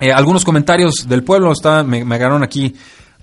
[0.00, 1.52] Eh, algunos comentarios del pueblo
[1.86, 2.74] me, me aquí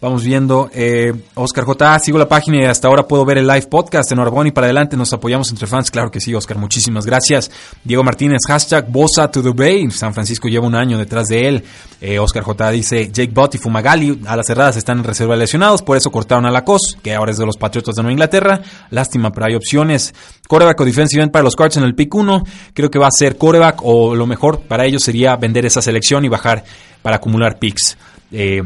[0.04, 0.70] Vamos viendo.
[0.74, 2.00] Eh, Oscar J.
[2.00, 4.12] Sigo la página y hasta ahora puedo ver el live podcast.
[4.12, 4.98] Enhorabuena y para adelante.
[4.98, 5.90] Nos apoyamos entre fans.
[5.90, 6.58] Claro que sí, Oscar.
[6.58, 7.50] Muchísimas gracias.
[7.86, 9.90] Diego Martínez, hashtag Bosa to the Bay.
[9.92, 11.64] San Francisco lleva un año detrás de él.
[12.02, 12.72] Eh, Oscar J.
[12.72, 15.82] dice Jake Bott y Fumagalli a las cerradas están en reserva lesionados.
[15.82, 18.62] Por eso cortaron a la COS, que ahora es de los Patriotas de Nueva Inglaterra.
[18.90, 20.14] Lástima, pero hay opciones.
[20.50, 22.44] Coreback o defensive end para los Cards en el pick 1.
[22.74, 26.26] Creo que va a ser coreback o lo mejor para ellos sería vender esa selección
[26.26, 26.66] y bajar
[27.02, 27.98] para acumular picks.
[28.34, 28.64] Eh,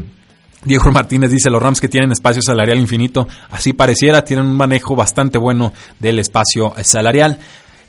[0.64, 4.96] Diego Martínez dice, los Rams que tienen espacio salarial infinito, así pareciera, tienen un manejo
[4.96, 7.38] bastante bueno del espacio salarial.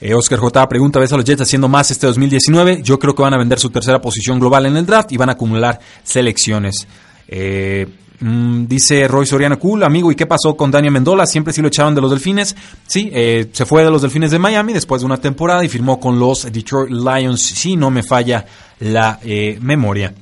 [0.02, 0.70] Eh, Oscar J.
[0.70, 2.82] pregunta, ¿ves a los Jets haciendo más este 2019?
[2.84, 5.30] Yo creo que van a vender su tercera posición global en el draft y van
[5.30, 6.88] a acumular selecciones.
[7.28, 7.86] Eh,
[8.22, 11.26] mm, dice Roy Soriano, cool, amigo, ¿y qué pasó con Daniel Mendola?
[11.26, 12.56] Siempre sí lo echaron de los Delfines.
[12.88, 16.00] Sí, eh, se fue de los Delfines de Miami después de una temporada y firmó
[16.00, 18.46] con los Detroit Lions, si no me falla
[18.80, 19.20] la
[19.60, 20.14] memoria.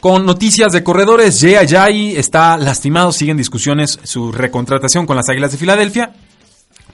[0.00, 5.50] Con noticias de corredores, Jay Ajayi está lastimado, siguen discusiones su recontratación con las Águilas
[5.50, 6.12] de Filadelfia,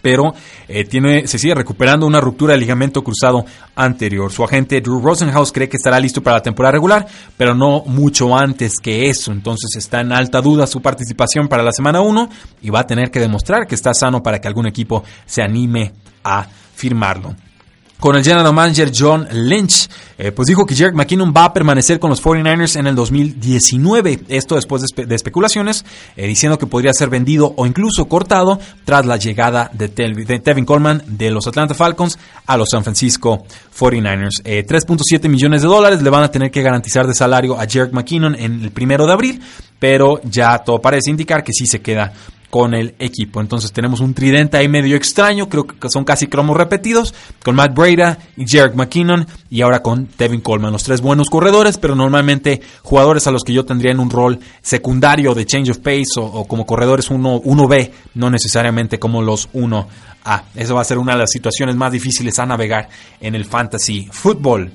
[0.01, 0.33] pero
[0.69, 3.45] eh, tiene, se sigue recuperando una ruptura de ligamento cruzado
[3.77, 4.33] anterior.
[4.33, 8.35] Su agente Drew Rosenhaus cree que estará listo para la temporada regular, pero no mucho
[8.35, 9.33] antes que eso.
[9.33, 12.31] Entonces está en alta duda su participación para la semana 1
[12.63, 15.93] y va a tener que demostrar que está sano para que algún equipo se anime
[16.23, 17.37] a firmarlo
[18.05, 19.89] con el general manager John Lynch,
[20.19, 24.25] eh, pues dijo que Jerry McKinnon va a permanecer con los 49ers en el 2019.
[24.29, 29.17] Esto después de, especulaciones, eh, diciendo que podría ser vendido o incluso cortado tras la
[29.17, 34.43] llegada de, Tevin Coleman de los Atlanta Falcons a los San Francisco 49ers.
[34.45, 37.93] 3.7 eh, millones de dólares le van a tener que garantizar de salario a Jerry
[37.93, 39.41] McKinnon en el primero de abril,
[39.79, 42.13] pero ya todo parece indicar que sí se queda
[42.55, 43.41] con el equipo.
[43.41, 47.13] Entonces tenemos un tridente ahí medio extraño, creo que son casi cromos repetidos,
[47.43, 51.79] con Matt Breda y Jarek McKinnon y ahora con Tevin Coleman, los tres buenos corredores,
[51.79, 55.79] pero normalmente jugadores a los que yo tendría en un rol secundario de change of
[55.79, 60.43] pace o, como corredores 1, 1B, no necesariamente como los 1A.
[60.55, 62.89] Eso va a ser una de las situaciones más difíciles a navegar
[63.21, 64.71] en el fantasy football.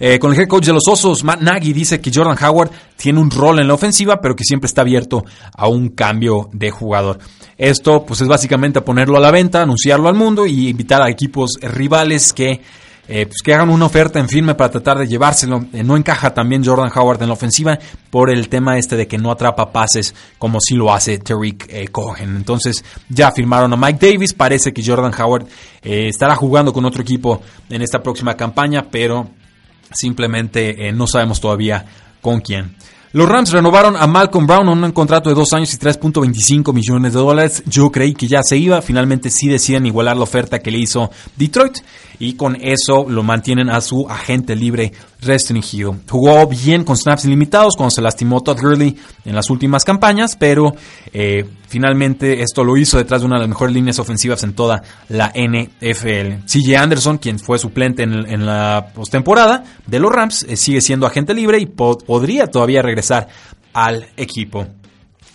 [0.00, 3.20] Eh, con el head coach de los Osos, Matt Nagy, dice que Jordan Howard tiene
[3.20, 5.24] un rol en la ofensiva, pero que siempre está abierto
[5.56, 7.18] a un cambio de jugador.
[7.56, 11.52] Esto pues es básicamente ponerlo a la venta, anunciarlo al mundo y invitar a equipos
[11.62, 12.60] rivales que,
[13.06, 15.64] eh, pues, que hagan una oferta en firme para tratar de llevárselo.
[15.72, 17.78] Eh, no encaja también Jordan Howard en la ofensiva
[18.10, 22.34] por el tema este de que no atrapa pases como si lo hace Tariq Cohen.
[22.34, 25.46] Entonces ya firmaron a Mike Davis, parece que Jordan Howard
[25.82, 29.30] estará jugando con otro equipo en esta próxima campaña, pero
[29.92, 31.84] Simplemente eh, no sabemos todavía
[32.20, 32.74] con quién.
[33.14, 37.12] Los Rams renovaron a Malcolm Brown en un contrato de dos años y 3.25 millones
[37.12, 37.62] de dólares.
[37.64, 38.82] Yo creí que ya se iba.
[38.82, 41.78] Finalmente sí deciden igualar la oferta que le hizo Detroit
[42.18, 45.96] y con eso lo mantienen a su agente libre restringido.
[46.08, 50.74] Jugó bien con snaps limitados cuando se lastimó Todd Gurley en las últimas campañas, pero
[51.12, 54.82] eh, finalmente esto lo hizo detrás de una de las mejores líneas ofensivas en toda
[55.08, 56.44] la NFL.
[56.46, 61.34] CJ Anderson, quien fue suplente en, la postemporada de los Rams, eh, sigue siendo agente
[61.34, 63.28] libre y podría todavía regresar
[63.72, 64.66] al equipo.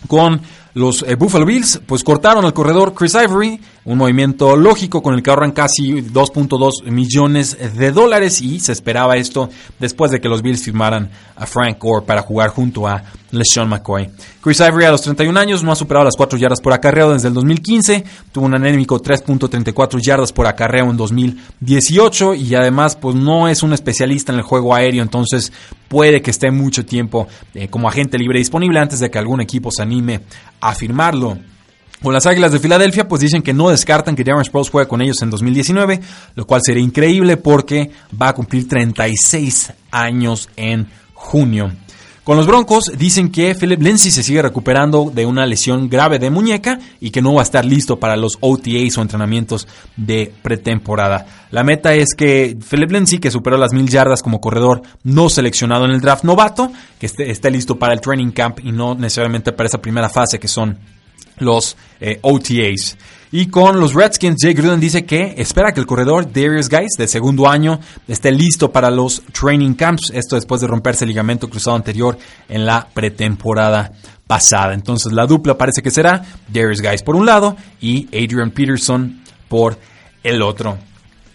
[0.07, 0.41] con
[0.73, 5.23] los eh, Buffalo Bills, pues cortaron al corredor Chris Ivory, un movimiento lógico con el
[5.23, 10.41] que ahorran casi 2.2 millones de dólares y se esperaba esto después de que los
[10.41, 14.09] Bills firmaran a Frank Gore para jugar junto a LeSean McCoy.
[14.41, 17.27] Chris Ivory a los 31 años no ha superado las 4 yardas por acarreo desde
[17.29, 23.47] el 2015, tuvo un anémico 3.34 yardas por acarreo en 2018 y además pues no
[23.47, 25.51] es un especialista en el juego aéreo, entonces
[25.87, 29.71] puede que esté mucho tiempo eh, como agente libre disponible antes de que algún equipo
[29.71, 30.21] se anime
[30.59, 31.37] a firmarlo.
[32.01, 35.01] Con las Águilas de Filadelfia, pues dicen que no descartan que Darren Sproles juegue con
[35.01, 35.99] ellos en 2019,
[36.35, 41.71] lo cual sería increíble porque va a cumplir 36 años en junio.
[42.29, 46.29] Con los Broncos dicen que Philip Lindsay se sigue recuperando de una lesión grave de
[46.29, 51.25] muñeca y que no va a estar listo para los OTAs o entrenamientos de pretemporada.
[51.49, 55.85] La meta es que Philip Lindsay, que superó las mil yardas como corredor no seleccionado
[55.85, 59.51] en el draft novato, que esté, esté listo para el training camp y no necesariamente
[59.51, 60.77] para esa primera fase que son
[61.37, 62.97] los eh, OTAs.
[63.31, 67.07] Y con los Redskins, Jay Gruden dice que espera que el corredor Darius Guys de
[67.07, 70.11] segundo año esté listo para los training camps.
[70.11, 73.91] Esto después de romperse el ligamento cruzado anterior en la pretemporada
[74.25, 74.73] pasada.
[74.73, 79.77] Entonces la dupla parece que será Darius Guys por un lado y Adrian Peterson por
[80.23, 80.79] el otro.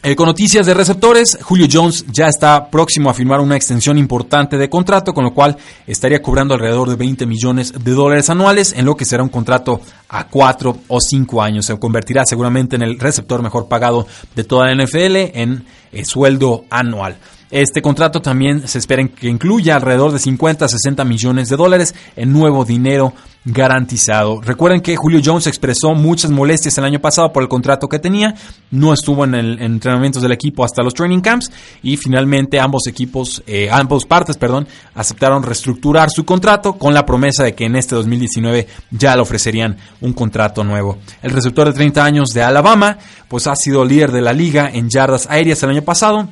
[0.06, 4.58] Eh, con noticias de receptores, Julio Jones ya está próximo a firmar una extensión importante
[4.58, 8.84] de contrato, con lo cual estaría cobrando alrededor de 20 millones de dólares anuales, en
[8.84, 11.64] lo que será un contrato a 4 o 5 años.
[11.64, 16.66] Se convertirá seguramente en el receptor mejor pagado de toda la NFL en eh, sueldo
[16.68, 17.16] anual.
[17.50, 21.94] Este contrato también se espera que incluya alrededor de 50 a 60 millones de dólares
[22.16, 23.12] en nuevo dinero
[23.44, 24.40] garantizado.
[24.40, 28.34] Recuerden que Julio Jones expresó muchas molestias el año pasado por el contrato que tenía,
[28.70, 31.50] no estuvo en entrenamientos del equipo hasta los training camps
[31.82, 37.44] y finalmente ambos equipos, eh, ambos partes, perdón, aceptaron reestructurar su contrato con la promesa
[37.44, 40.98] de que en este 2019 ya le ofrecerían un contrato nuevo.
[41.22, 44.88] El receptor de 30 años de Alabama, pues ha sido líder de la liga en
[44.88, 46.28] yardas aéreas el año pasado,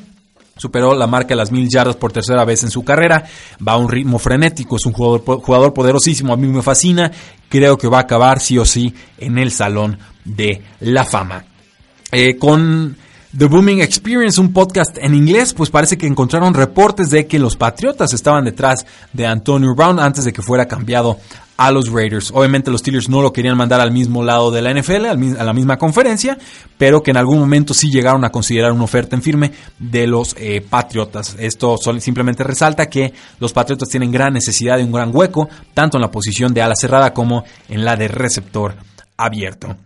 [0.62, 3.25] Superó la marca de las mil yardas por tercera vez en su carrera.
[3.66, 4.77] Va a un ritmo frenético.
[4.77, 6.33] Es un jugador, jugador poderosísimo.
[6.33, 7.11] A mí me fascina.
[7.48, 11.44] Creo que va a acabar sí o sí en el Salón de la Fama.
[12.12, 12.96] Eh, con
[13.37, 17.57] The Booming Experience, un podcast en inglés, pues parece que encontraron reportes de que los
[17.57, 21.18] Patriotas estaban detrás de Antonio Brown antes de que fuera cambiado
[21.62, 22.33] a los Raiders.
[22.35, 25.53] Obviamente los Steelers no lo querían mandar al mismo lado de la NFL, a la
[25.53, 26.37] misma conferencia,
[26.77, 30.35] pero que en algún momento sí llegaron a considerar una oferta en firme de los
[30.38, 31.37] eh, Patriotas.
[31.38, 36.01] Esto simplemente resalta que los Patriotas tienen gran necesidad de un gran hueco, tanto en
[36.01, 38.75] la posición de ala cerrada como en la de receptor
[39.16, 39.77] abierto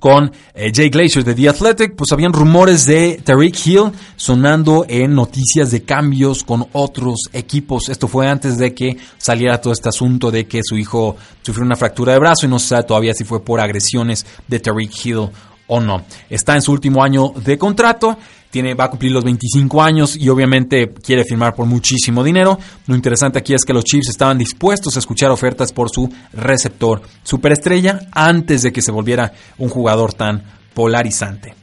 [0.00, 5.14] con eh, Jay Glacier de The Athletic, pues habían rumores de Tariq Hill sonando en
[5.14, 7.88] noticias de cambios con otros equipos.
[7.88, 11.76] Esto fue antes de que saliera todo este asunto de que su hijo sufrió una
[11.76, 15.28] fractura de brazo y no se sabe todavía si fue por agresiones de Tariq Hill
[15.66, 16.04] o no.
[16.30, 18.16] Está en su último año de contrato
[18.62, 22.58] va a cumplir los 25 años y obviamente quiere firmar por muchísimo dinero.
[22.86, 27.02] Lo interesante aquí es que los Chiefs estaban dispuestos a escuchar ofertas por su receptor
[27.22, 30.42] superestrella antes de que se volviera un jugador tan
[30.74, 31.54] polarizante.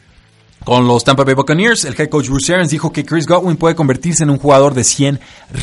[0.63, 3.75] Con los Tampa Bay Buccaneers, el head coach Bruce Arians dijo que Chris Godwin puede
[3.75, 5.19] convertirse en un jugador de 100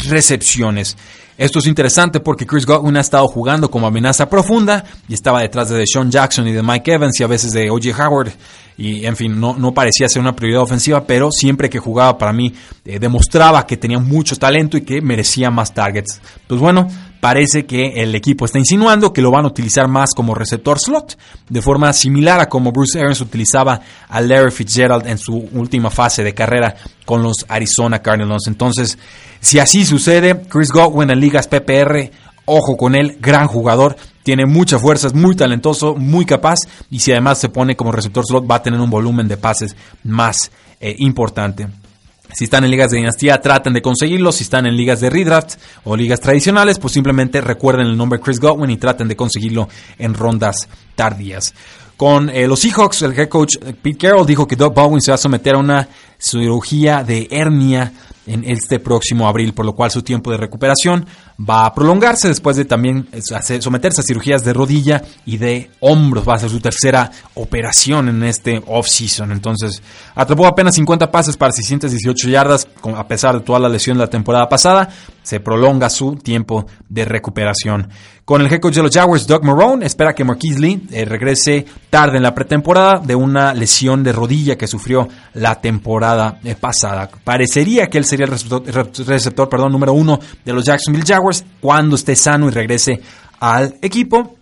[0.08, 0.96] recepciones.
[1.38, 5.70] Esto es interesante porque Chris Godwin ha estado jugando como amenaza profunda y estaba detrás
[5.70, 7.96] de Deshaun Jackson y de Mike Evans y a veces de O.J.
[7.96, 8.30] Howard
[8.80, 12.32] y en fin, no, no parecía ser una prioridad ofensiva, pero siempre que jugaba para
[12.32, 12.54] mí
[12.86, 16.18] eh, demostraba que tenía mucho talento y que merecía más targets.
[16.46, 16.88] Pues bueno,
[17.20, 21.18] parece que el equipo está insinuando que lo van a utilizar más como receptor slot,
[21.50, 26.24] de forma similar a como Bruce Arians utilizaba a Larry Fitzgerald en su última fase
[26.24, 28.46] de carrera con los Arizona Cardinals.
[28.46, 28.96] Entonces,
[29.40, 32.10] si así sucede, Chris Godwin en ligas PPR,
[32.46, 37.12] ojo con él, gran jugador, tiene mucha fuerza, es muy talentoso, muy capaz y si
[37.12, 40.94] además se pone como receptor slot va a tener un volumen de pases más eh,
[40.98, 41.68] importante.
[42.32, 44.30] Si están en ligas de dinastía, traten de conseguirlo.
[44.30, 45.54] Si están en ligas de redraft
[45.84, 50.14] o ligas tradicionales, pues simplemente recuerden el nombre Chris Godwin y traten de conseguirlo en
[50.14, 51.54] rondas tardías.
[51.96, 55.16] Con eh, los Seahawks, el head coach Pete Carroll dijo que Doug Baldwin se va
[55.16, 57.92] a someter a una cirugía de hernia
[58.26, 61.06] en este próximo abril, por lo cual su tiempo de recuperación
[61.38, 63.08] va a prolongarse después de también
[63.60, 66.28] someterse a cirugías de rodilla y de hombros.
[66.28, 69.32] Va a ser su tercera operación en este off-season.
[69.32, 69.82] Entonces,
[70.14, 74.10] atrapó apenas 50 pases para 618 yardas, a pesar de toda la lesión de la
[74.10, 74.88] temporada pasada.
[75.22, 77.88] Se prolonga su tiempo de recuperación.
[78.24, 81.66] Con el head coach de los Jaguars, Doug Marone, espera que Marquise Lee eh, regrese
[81.90, 87.10] tarde en la pretemporada de una lesión de rodilla que sufrió la temporada eh, pasada.
[87.24, 88.32] Parecería que él sería el
[89.06, 93.00] receptor, perdón, número uno de los Jacksonville Jaguars cuando esté sano y regrese
[93.40, 94.36] al equipo.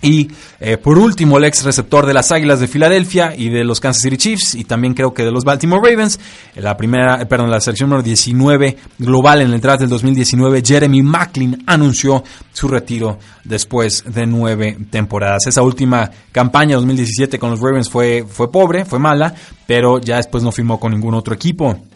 [0.00, 0.30] Y
[0.60, 4.02] eh, por último, el ex receptor de las Águilas de Filadelfia y de los Kansas
[4.02, 6.20] City Chiefs y también creo que de los Baltimore Ravens,
[6.54, 11.64] la primera, perdón, la selección número 19 global en el draft del 2019, Jeremy Macklin
[11.66, 15.46] anunció su retiro después de nueve temporadas.
[15.46, 19.34] Esa última campaña 2017 con los Ravens fue, fue pobre, fue mala,
[19.66, 21.87] pero ya después no firmó con ningún otro equipo.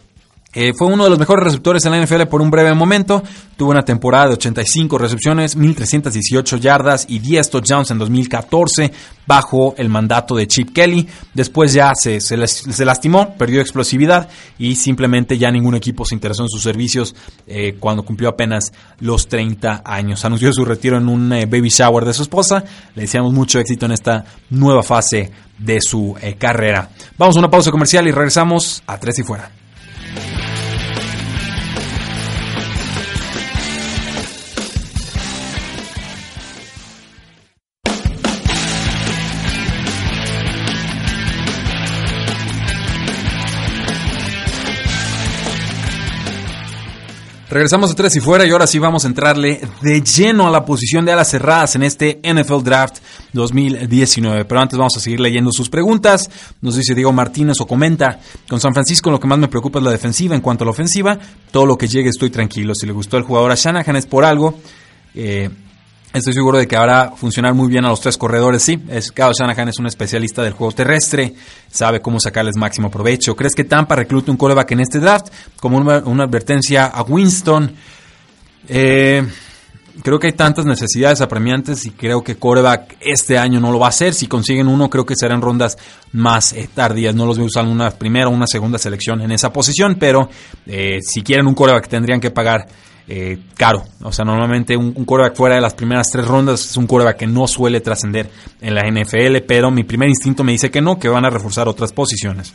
[0.55, 3.23] Eh, fue uno de los mejores receptores en la NFL por un breve momento.
[3.57, 8.91] Tuvo una temporada de 85 recepciones, 1318 yardas y 10 touchdowns en 2014
[9.25, 11.07] bajo el mandato de Chip Kelly.
[11.33, 16.49] Después ya se, se, lastimó, perdió explosividad y simplemente ya ningún equipo se interesó en
[16.49, 17.15] sus servicios
[17.47, 20.23] eh, cuando cumplió apenas los 30 años.
[20.23, 22.63] Anunció su retiro en un eh, baby shower de su esposa.
[22.93, 26.89] Le deseamos mucho éxito en esta nueva fase de su carrera.
[27.17, 29.62] Vamos a una pausa comercial y regresamos a Tres y Fuera.
[30.15, 30.72] Bye.
[47.53, 50.65] Regresamos a tres y fuera y ahora sí vamos a entrarle de lleno a la
[50.65, 52.97] posición de alas cerradas en este NFL Draft
[53.31, 54.45] 2019.
[54.45, 56.31] Pero antes vamos a seguir leyendo sus preguntas.
[56.61, 59.85] Nos dice Diego Martínez o comenta, con San Francisco lo que más me preocupa es
[59.85, 60.33] la defensiva.
[60.33, 61.19] En cuanto a la ofensiva,
[61.51, 62.73] todo lo que llegue estoy tranquilo.
[62.73, 64.55] Si le gustó el jugador a Shanahan es por algo.
[65.13, 65.47] Eh,
[66.13, 68.61] Estoy seguro de que habrá funcionar muy bien a los tres corredores.
[68.61, 71.33] Sí, es, Kyle Shanahan es un especialista del juego terrestre,
[71.71, 73.35] sabe cómo sacarles máximo provecho.
[73.35, 75.29] ¿Crees que Tampa reclute un coreback en este draft?
[75.59, 77.73] Como una, advertencia a Winston.
[78.67, 79.27] Eh,
[80.03, 83.87] creo que hay tantas necesidades apremiantes y creo que coreback este año no lo va
[83.87, 84.13] a hacer.
[84.13, 85.79] Si consiguen uno, creo que serán rondas
[86.11, 87.15] más eh, tardías.
[87.15, 90.29] No los voy a usar una primera o una segunda selección en esa posición, pero
[90.67, 92.67] eh, si quieren un coreback tendrían que pagar
[93.07, 93.83] eh, caro.
[94.01, 97.17] O sea, normalmente un, un, quarterback fuera de las primeras tres rondas es un quarterback
[97.17, 98.29] que no suele trascender
[98.61, 101.67] en la NFL, pero mi primer instinto me dice que no, que van a reforzar
[101.67, 102.53] otras posiciones.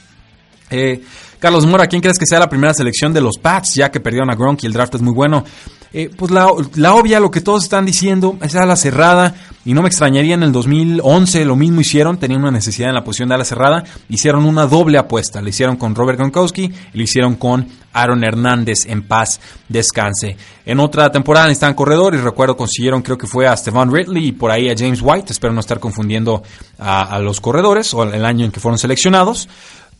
[0.70, 1.02] Eh,
[1.38, 3.74] Carlos Mora, ¿quién crees que sea la primera selección de los Pats?
[3.74, 5.44] Ya que perdieron a Gronk y el draft es muy bueno.
[5.92, 9.80] Eh, pues la, obvia, lo que todos están diciendo, es a la cerrada, y no
[9.80, 13.36] me extrañaría en el 2011 lo mismo hicieron, tenían una necesidad en la posición de
[13.36, 17.68] ala cerrada, hicieron una doble apuesta, lo hicieron con Robert Gronkowski y lo hicieron con
[17.94, 20.36] Aaron Hernández en paz, descanse.
[20.66, 24.32] En otra temporada necesitaban corredor y recuerdo consiguieron creo que fue a Stevan Ridley y
[24.32, 26.42] por ahí a James White, espero no estar confundiendo
[26.78, 29.48] a, a los corredores o el año en que fueron seleccionados,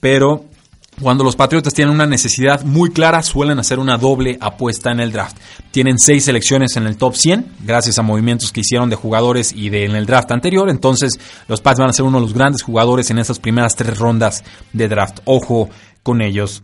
[0.00, 0.44] pero
[1.00, 5.12] cuando los Patriotas tienen una necesidad muy clara, suelen hacer una doble apuesta en el
[5.12, 5.36] draft.
[5.70, 9.70] Tienen seis selecciones en el top 100, gracias a movimientos que hicieron de jugadores y
[9.70, 10.68] de, en el draft anterior.
[10.70, 13.98] Entonces, los Pats van a ser uno de los grandes jugadores en esas primeras tres
[13.98, 15.20] rondas de draft.
[15.24, 15.68] Ojo
[16.02, 16.62] con ellos.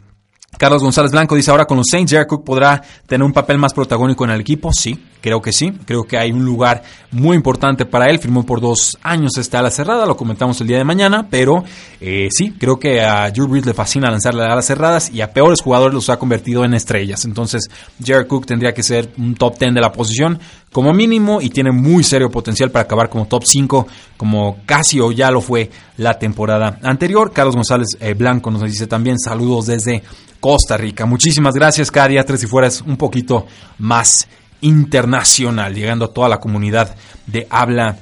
[0.59, 3.75] Carlos González Blanco dice ahora con los Saints, Jared Cook podrá tener un papel más
[3.75, 4.71] protagónico en el equipo.
[4.73, 5.73] Sí, creo que sí.
[5.87, 8.19] Creo que hay un lugar muy importante para él.
[8.19, 11.65] Firmó por dos años esta ala cerrada, lo comentamos el día de mañana, pero
[11.99, 15.63] eh, sí, creo que a Drew Brees le fascina lanzarle alas cerradas y a peores
[15.63, 17.25] jugadores los ha convertido en estrellas.
[17.25, 17.71] Entonces,
[18.05, 20.39] Jared Cook tendría que ser un top 10 de la posición
[20.71, 23.87] como mínimo y tiene muy serio potencial para acabar como top 5,
[24.19, 27.33] como casi o ya lo fue la temporada anterior.
[27.33, 30.03] Carlos González eh, Blanco nos dice también saludos desde
[30.39, 31.07] Costa Rica.
[31.07, 31.91] Muchísimas gracias.
[31.91, 33.47] Día Tres y Fuera es un poquito
[33.79, 34.29] más
[34.61, 36.95] internacional, llegando a toda la comunidad
[37.27, 37.99] de habla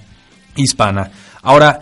[0.57, 1.11] hispana.
[1.43, 1.81] Ahora,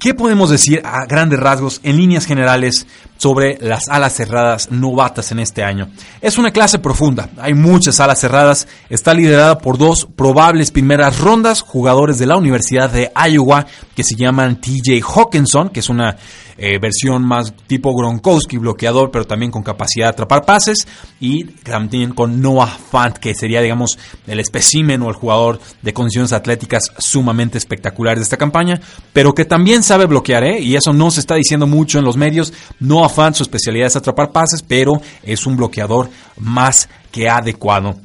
[0.00, 2.86] ¿qué podemos decir a grandes rasgos, en líneas generales,
[3.16, 5.88] sobre las alas cerradas novatas en este año?
[6.20, 11.60] Es una clase profunda, hay muchas alas cerradas, está liderada por dos probables primeras rondas,
[11.60, 16.16] jugadores de la Universidad de Iowa, que se llaman TJ Hawkinson, que es una
[16.58, 20.86] eh, versión más tipo Gronkowski, bloqueador, pero también con capacidad de atrapar pases,
[21.20, 26.32] y también con Noah Fant, que sería, digamos, el espécimen o el jugador de condiciones
[26.32, 28.80] atléticas sumamente espectaculares de esta campaña,
[29.12, 30.60] pero que también sabe bloquear, ¿eh?
[30.60, 32.52] y eso no se está diciendo mucho en los medios.
[32.80, 37.96] Noah Fant, su especialidad es atrapar pases, pero es un bloqueador más que adecuado.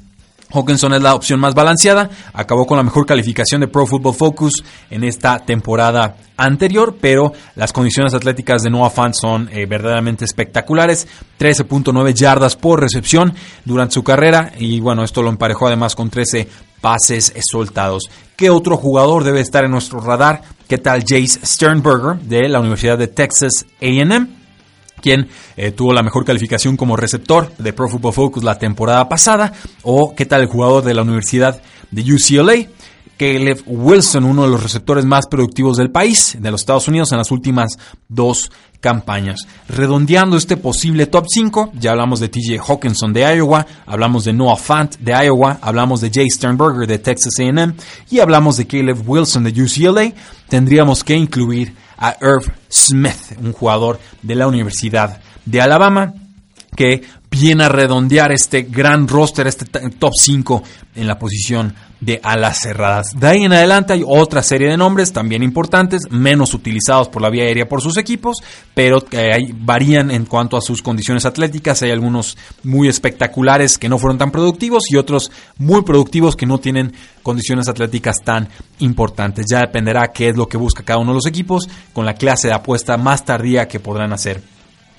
[0.54, 4.64] Hawkinson es la opción más balanceada, acabó con la mejor calificación de Pro Football Focus
[4.90, 11.08] en esta temporada anterior, pero las condiciones atléticas de Noah Fant son eh, verdaderamente espectaculares,
[11.40, 13.34] 13.9 yardas por recepción
[13.66, 16.48] durante su carrera y bueno, esto lo emparejó además con 13
[16.82, 18.10] pases soltados.
[18.36, 20.42] ¿Qué otro jugador debe estar en nuestro radar?
[20.68, 24.41] ¿Qué tal Jace Sternberger de la Universidad de Texas AM?
[25.02, 25.28] Quien
[25.58, 30.16] eh, tuvo la mejor calificación como receptor de Pro Football Focus la temporada pasada, o
[30.16, 32.68] qué tal el jugador de la Universidad de UCLA,
[33.22, 37.20] Caleb Wilson, uno de los receptores más productivos del país, de los Estados Unidos, en
[37.20, 37.78] las últimas
[38.10, 39.48] dos campañas.
[39.70, 44.58] Redondeando este posible top 5, ya hablamos de TJ Hawkinson de Iowa, hablamos de Noah
[44.58, 47.76] Fant de Iowa, hablamos de Jay Sternberger de Texas AM
[48.10, 50.14] y hablamos de Caleb Wilson de UCLA,
[50.50, 56.16] tendríamos que incluir a Irv Smith, un jugador de la Universidad de Alabama
[56.76, 60.64] que viene a redondear este gran roster, este top 5
[60.96, 63.18] en la posición de alas cerradas.
[63.18, 67.30] De ahí en adelante hay otra serie de nombres también importantes, menos utilizados por la
[67.30, 68.38] vía aérea por sus equipos,
[68.74, 71.82] pero que varían en cuanto a sus condiciones atléticas.
[71.84, 76.58] Hay algunos muy espectaculares que no fueron tan productivos y otros muy productivos que no
[76.58, 79.46] tienen condiciones atléticas tan importantes.
[79.50, 82.50] Ya dependerá qué es lo que busca cada uno de los equipos con la clase
[82.50, 84.42] de apuesta más tardía que podrán hacer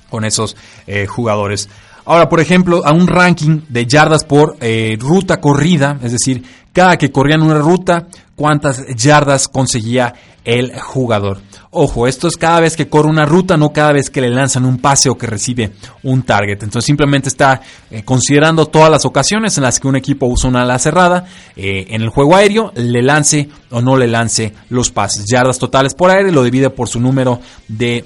[0.08, 0.56] con esos
[0.86, 1.68] eh, jugadores.
[2.04, 6.42] Ahora, por ejemplo, a un ranking de yardas por eh, ruta corrida, es decir,
[6.72, 10.12] cada que corrían una ruta, cuántas yardas conseguía
[10.44, 11.38] el jugador.
[11.70, 14.64] Ojo, esto es cada vez que corre una ruta, no cada vez que le lanzan
[14.64, 15.72] un pase o que recibe
[16.02, 16.62] un target.
[16.62, 20.62] Entonces simplemente está eh, considerando todas las ocasiones en las que un equipo usa una
[20.62, 25.24] ala cerrada en el juego aéreo, le lance o no le lance los pases.
[25.30, 28.04] Yardas totales por aire lo divide por su número de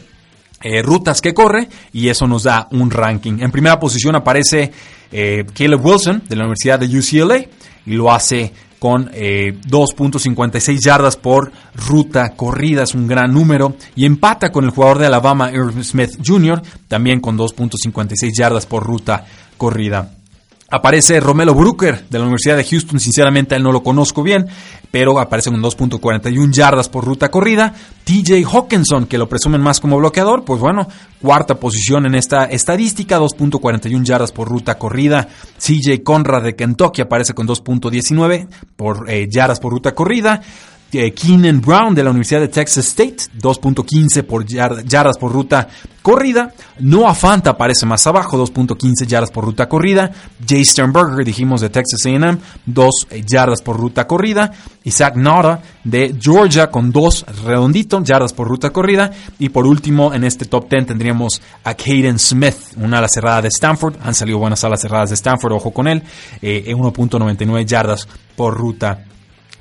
[0.66, 3.38] eh, rutas que corre y eso nos da un ranking.
[3.38, 4.72] En primera posición aparece
[5.12, 7.38] eh, Caleb Wilson de la Universidad de UCLA
[7.86, 14.04] y lo hace con 2.56 eh, yardas por ruta corrida, es un gran número, y
[14.04, 19.24] empata con el jugador de Alabama, Irv Smith Jr., también con 2.56 yardas por ruta
[19.56, 20.15] corrida.
[20.68, 24.46] Aparece Romelo Brooker de la Universidad de Houston, sinceramente él no lo conozco bien,
[24.90, 27.72] pero aparece con 2.41 yardas por ruta corrida.
[28.02, 30.88] TJ Hawkinson, que lo presumen más como bloqueador, pues bueno,
[31.22, 35.28] cuarta posición en esta estadística, 2.41 yardas por ruta corrida.
[35.56, 40.42] CJ Conrad de Kentucky aparece con 2.19 por eh, yardas por ruta corrida.
[40.90, 45.68] Keenan Brown de la Universidad de Texas State, 2.15 por yardas por ruta
[46.00, 46.52] corrida.
[46.78, 50.12] Noah Fanta aparece más abajo, 2.15 yardas por ruta corrida.
[50.46, 54.52] Jay Sternberger, dijimos de Texas AM, 2 yardas por ruta corrida.
[54.84, 59.10] Isaac Nara de Georgia con 2 redondito yardas por ruta corrida.
[59.40, 63.48] Y por último, en este top 10 tendríamos a Caden Smith, una ala cerrada de
[63.48, 63.96] Stanford.
[64.02, 66.02] Han salido buenas alas cerradas de Stanford, ojo con él.
[66.40, 69.04] 1.99 eh, yardas por ruta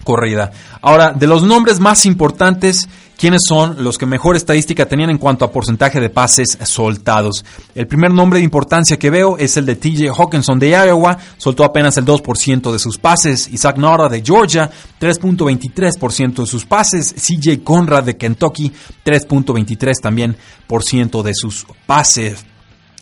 [0.05, 0.51] corrida.
[0.81, 2.87] Ahora, de los nombres más importantes,
[3.17, 7.43] ¿quiénes son los que mejor estadística tenían en cuanto a porcentaje de pases soltados?
[7.73, 11.65] El primer nombre de importancia que veo es el de TJ Hawkinson de Iowa, soltó
[11.65, 13.49] apenas el 2% de sus pases.
[13.51, 14.69] Isaac Nora de Georgia,
[15.01, 17.13] 3.23% de sus pases.
[17.13, 18.71] CJ Conrad de Kentucky,
[19.03, 20.37] 3.23 también
[20.67, 22.45] por ciento de sus pases.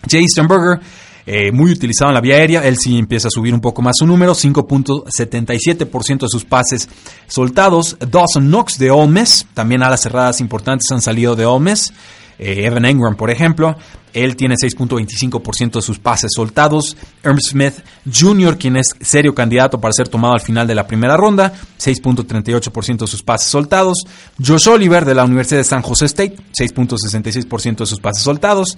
[0.10, 0.80] Jason Berger
[1.26, 2.66] eh, muy utilizado en la vía aérea.
[2.66, 6.90] Él sí empieza a subir un poco más su número, 5.77% de sus pases
[7.28, 7.98] soltados.
[8.00, 11.94] Dawson Knox de Ole Miss, también alas cerradas importantes han salido de Ole Miss.
[12.40, 13.76] Eh, Evan Engram, por ejemplo,
[14.14, 16.96] él tiene 6.25% de sus pases soltados.
[17.24, 17.74] Erm Smith
[18.12, 23.00] Jr., quien es serio candidato para ser tomado al final de la primera ronda, 6.38%
[23.00, 24.04] de sus pases soltados.
[24.44, 28.78] Josh Oliver de la Universidad de San Jose State, 6.66% de sus pases soltados.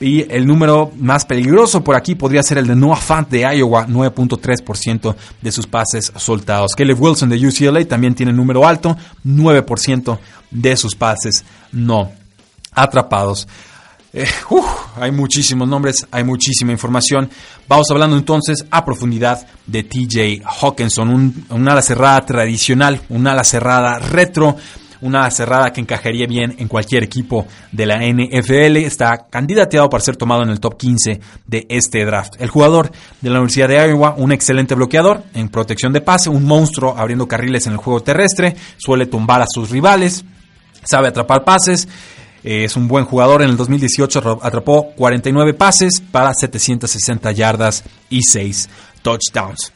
[0.00, 3.86] Y el número más peligroso por aquí podría ser el de Noah Fant de Iowa,
[3.86, 6.72] 9.3% de sus pases soltados.
[6.76, 10.18] Caleb Wilson de UCLA también tiene número alto, 9%
[10.50, 12.10] de sus pases no
[12.72, 13.46] atrapados.
[14.14, 14.26] Eh,
[14.96, 17.28] hay muchísimos nombres, hay muchísima información.
[17.66, 23.42] Vamos hablando entonces a profundidad de TJ Hawkinson, un, un ala cerrada tradicional, un ala
[23.42, 24.56] cerrada retro
[25.04, 28.78] una cerrada que encajaría bien en cualquier equipo de la NFL.
[28.78, 32.34] Está candidateado para ser tomado en el top 15 de este draft.
[32.38, 32.90] El jugador
[33.20, 37.28] de la Universidad de Iowa, un excelente bloqueador en protección de pase, un monstruo abriendo
[37.28, 40.24] carriles en el juego terrestre, suele tumbar a sus rivales,
[40.84, 41.86] sabe atrapar pases.
[42.44, 43.42] Eh, es un buen jugador.
[43.42, 48.68] En el 2018 atrapó 49 pases para 760 yardas y 6
[49.02, 49.72] touchdowns.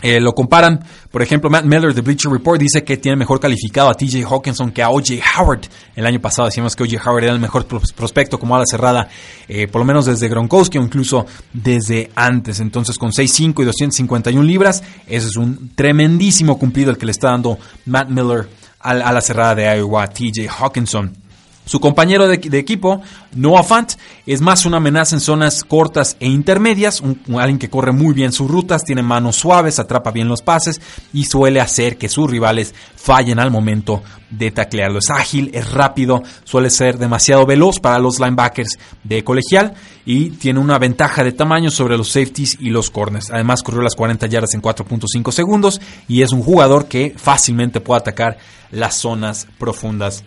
[0.00, 3.90] Eh, lo comparan, por ejemplo, Matt Miller de Bleacher Report dice que tiene mejor calificado
[3.90, 5.14] a TJ Hawkinson que a O.J.
[5.36, 5.62] Howard.
[5.96, 7.02] El año pasado decíamos que O.J.
[7.04, 9.08] Howard era el mejor prospecto como ala cerrada,
[9.48, 12.60] eh, por lo menos desde Gronkowski o incluso desde antes.
[12.60, 17.30] Entonces, con 6'5 y 251 libras, ese es un tremendísimo cumplido el que le está
[17.30, 18.48] dando Matt Miller
[18.78, 21.27] a, la cerrada de Iowa, TJ Hawkinson.
[21.68, 23.02] Su compañero de, equipo,
[23.34, 23.92] Noah Fant,
[24.24, 28.32] es más una amenaza en zonas cortas e intermedias, un, alguien que corre muy bien
[28.32, 30.80] sus rutas, tiene manos suaves, atrapa bien los pases
[31.12, 35.00] y suele hacer que sus rivales fallen al momento de taclearlo.
[35.00, 39.74] Es ágil, es rápido, suele ser demasiado veloz para los linebackers de colegial
[40.06, 43.30] y tiene una ventaja de tamaño sobre los safeties y los corners.
[43.30, 48.00] Además corrió las 40 yardas en 4.5 segundos y es un jugador que fácilmente puede
[48.00, 48.38] atacar
[48.70, 50.24] las zonas profundas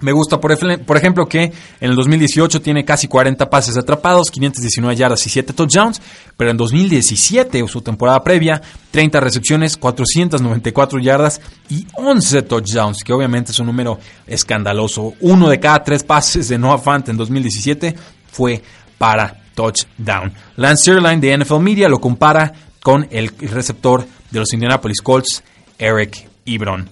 [0.00, 5.26] me gusta, por, ejemplo, que en el 2018 tiene casi 40 pases atrapados, 519 yardas
[5.26, 6.02] y 7 touchdowns,
[6.36, 11.40] pero en 2017, su temporada previa, 30 recepciones, 494 yardas
[11.70, 15.14] y 11 touchdowns, que obviamente es un número escandaloso.
[15.20, 17.94] Uno de cada tres pases de Noah Fant en 2017
[18.30, 18.62] fue
[18.98, 20.32] para touchdown.
[20.56, 25.42] Lance Zierlein de NFL Media lo compara con el receptor de los Indianapolis Colts,
[25.78, 26.88] Eric Ebron.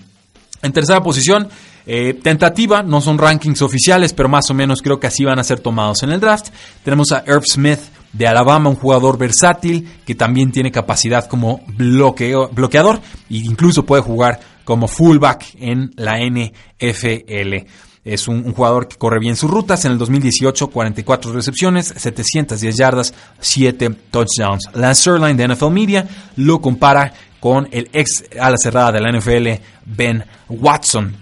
[0.63, 1.49] En tercera posición,
[1.87, 5.45] eh, tentativa, no son rankings oficiales, pero más o menos creo que así van a
[5.45, 6.49] ser tomados en el draft.
[6.85, 7.81] Tenemos a Herb Smith
[8.13, 14.39] de Alabama, un jugador versátil que también tiene capacidad como bloqueador e incluso puede jugar
[14.65, 17.67] como fullback en la NFL.
[18.05, 19.85] Es un, jugador que corre bien sus rutas.
[19.85, 24.69] En el 2018, 44 recepciones, 710 yardas, 7 touchdowns.
[24.75, 29.63] Lance Sirline de NFL Media lo compara con el ex ala cerrada de la NFL,
[29.85, 31.22] Ben Watson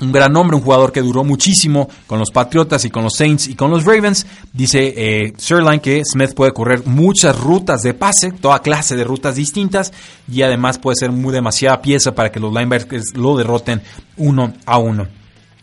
[0.00, 3.48] un gran nombre, un jugador que duró muchísimo con los Patriotas y con los Saints
[3.48, 4.26] y con los Ravens.
[4.52, 9.36] Dice eh, Sirline que Smith puede correr muchas rutas de pase, toda clase de rutas
[9.36, 9.92] distintas
[10.30, 13.82] y además puede ser muy demasiada pieza para que los linebackers lo derroten
[14.16, 15.06] uno a uno.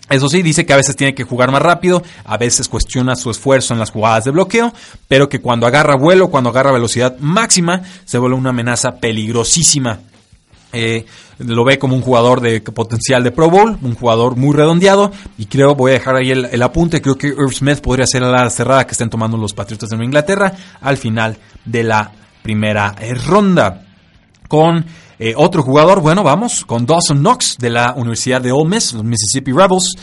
[0.09, 3.31] Eso sí, dice que a veces tiene que jugar más rápido, a veces cuestiona su
[3.31, 4.73] esfuerzo en las jugadas de bloqueo,
[5.07, 10.01] pero que cuando agarra vuelo, cuando agarra velocidad máxima, se vuelve una amenaza peligrosísima
[10.74, 11.05] eh,
[11.38, 15.11] lo ve como un jugador de potencial de Pro Bowl, un jugador muy redondeado.
[15.38, 18.49] Y creo, voy a dejar ahí el, apunte, creo que Irv Smith podría ser la
[18.49, 22.11] cerrada que estén tomando los Patriotas de Nueva Inglaterra al final de la
[22.41, 23.86] primera eh, ronda.
[24.47, 24.86] Con
[25.19, 29.03] eh, otro jugador, bueno, vamos, con Dawson Knox de la Universidad de Ole Miss, los
[29.03, 29.95] Mississippi Rebels.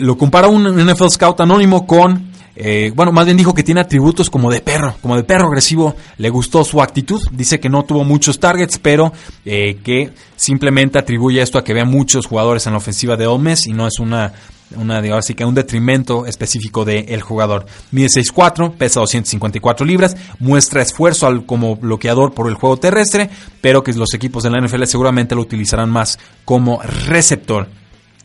[0.00, 4.28] lo compara un NFL Scout anónimo con eh, bueno, más bien dijo que tiene atributos
[4.28, 5.96] como de perro, como de perro agresivo.
[6.18, 7.20] Le gustó su actitud.
[7.30, 9.12] Dice que no tuvo muchos targets, pero
[9.44, 13.66] eh, que simplemente atribuye esto a que vea muchos jugadores en la ofensiva de Olmes
[13.66, 14.32] y no es una,
[14.76, 17.66] una que un detrimento específico del jugador.
[17.90, 23.30] Mide 6'4, pesa 254 libras, muestra esfuerzo al, como bloqueador por el juego terrestre,
[23.60, 27.68] pero que los equipos de la NFL seguramente lo utilizarán más como receptor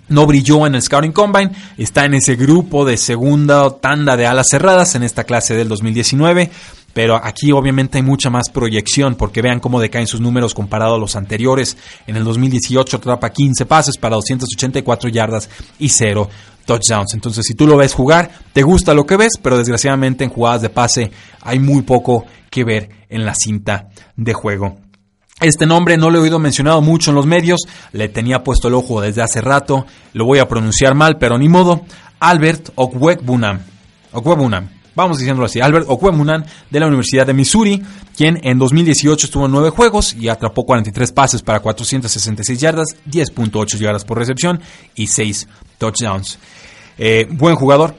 [0.09, 4.47] no brilló en el Scouting Combine, está en ese grupo de segunda tanda de alas
[4.49, 6.49] cerradas en esta clase del 2019,
[6.93, 10.99] pero aquí obviamente hay mucha más proyección porque vean cómo decaen sus números comparado a
[10.99, 11.77] los anteriores.
[12.07, 16.27] En el 2018 atrapa 15 pases para 284 yardas y 0
[16.65, 17.13] touchdowns.
[17.13, 20.61] Entonces, si tú lo ves jugar, te gusta lo que ves, pero desgraciadamente en jugadas
[20.61, 24.86] de pase hay muy poco que ver en la cinta de juego.
[25.39, 27.61] Este nombre no lo he oído mencionado mucho en los medios,
[27.91, 31.47] le tenía puesto el ojo desde hace rato, lo voy a pronunciar mal, pero ni
[31.47, 31.81] modo.
[32.19, 33.59] Albert Okwebunam.
[34.13, 34.69] Okwebunam.
[34.95, 35.61] Vamos diciéndolo así.
[35.61, 37.83] Albert Okwebunam de la Universidad de Missouri,
[38.15, 43.77] quien en 2018 estuvo en 9 juegos y atrapó 43 pases para 466 yardas, 10.8
[43.77, 44.59] yardas por recepción
[44.95, 46.39] y 6 touchdowns.
[46.97, 47.93] Eh, buen jugador,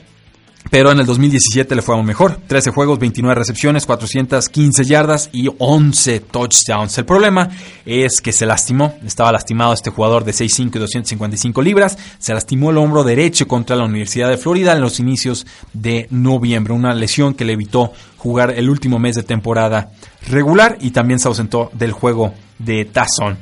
[0.70, 2.38] pero en el 2017 le fue aún mejor.
[2.46, 6.98] 13 juegos, 29 recepciones, 415 yardas y 11 touchdowns.
[6.98, 7.48] El problema
[7.86, 8.94] es que se lastimó.
[9.04, 11.98] Estaba lastimado este jugador de 6'5 y 255 libras.
[12.18, 16.74] Se lastimó el hombro derecho contra la Universidad de Florida en los inicios de noviembre.
[16.74, 19.92] Una lesión que le evitó jugar el último mes de temporada
[20.28, 23.38] regular y también se ausentó del juego de tazón.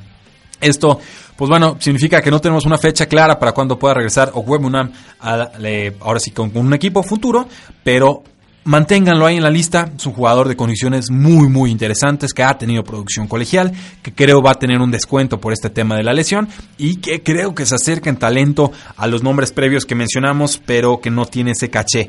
[0.60, 1.00] Esto
[1.36, 6.20] pues bueno, significa que no tenemos una fecha clara para cuándo pueda regresar Ogwemunam ahora
[6.20, 7.46] sí con, un equipo futuro,
[7.84, 8.22] pero
[8.64, 9.90] manténganlo ahí en la lista.
[9.96, 13.72] Es un jugador de condiciones muy, muy interesantes que ha tenido producción colegial,
[14.02, 17.22] que creo va a tener un descuento por este tema de la lesión y que
[17.22, 21.26] creo que se acerca en talento a los nombres previos que mencionamos, pero que no
[21.26, 22.08] tiene ese caché.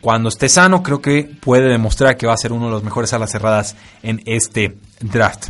[0.00, 3.12] Cuando esté sano, creo que puede demostrar que va a ser uno de los mejores
[3.12, 5.48] alas cerradas en este draft.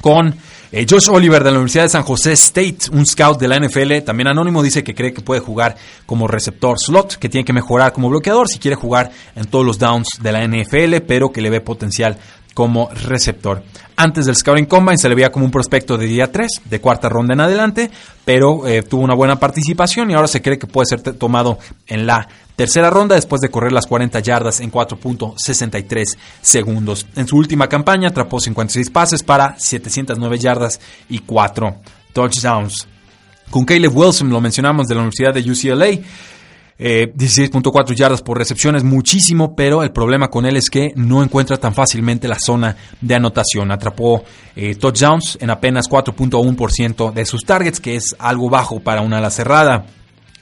[0.00, 0.36] Con
[0.72, 4.04] eh, Josh Oliver de la Universidad de San José State, un scout de la NFL,
[4.04, 7.92] también anónimo, dice que cree que puede jugar como receptor slot, que tiene que mejorar
[7.92, 11.50] como bloqueador si quiere jugar en todos los downs de la NFL, pero que le
[11.50, 12.18] ve potencial
[12.60, 13.62] como receptor.
[13.96, 17.08] Antes del Scouting Combine se le veía como un prospecto de día 3, de cuarta
[17.08, 17.90] ronda en adelante,
[18.22, 22.06] pero eh, tuvo una buena participación y ahora se cree que puede ser tomado en
[22.06, 27.06] la tercera ronda después de correr las 40 yardas en 4.63 segundos.
[27.16, 31.76] En su última campaña atrapó 56 pases para 709 yardas y 4
[32.12, 32.86] touchdowns.
[33.48, 35.98] Con Caleb Wilson, lo mencionamos, de la Universidad de UCLA,
[36.80, 41.58] 16.4 yardas por recepción es muchísimo, pero el problema con él es que no encuentra
[41.58, 43.70] tan fácilmente la zona de anotación.
[43.70, 44.24] Atrapó
[44.80, 49.84] touchdowns en apenas 4.1% de sus targets, que es algo bajo para una ala cerrada.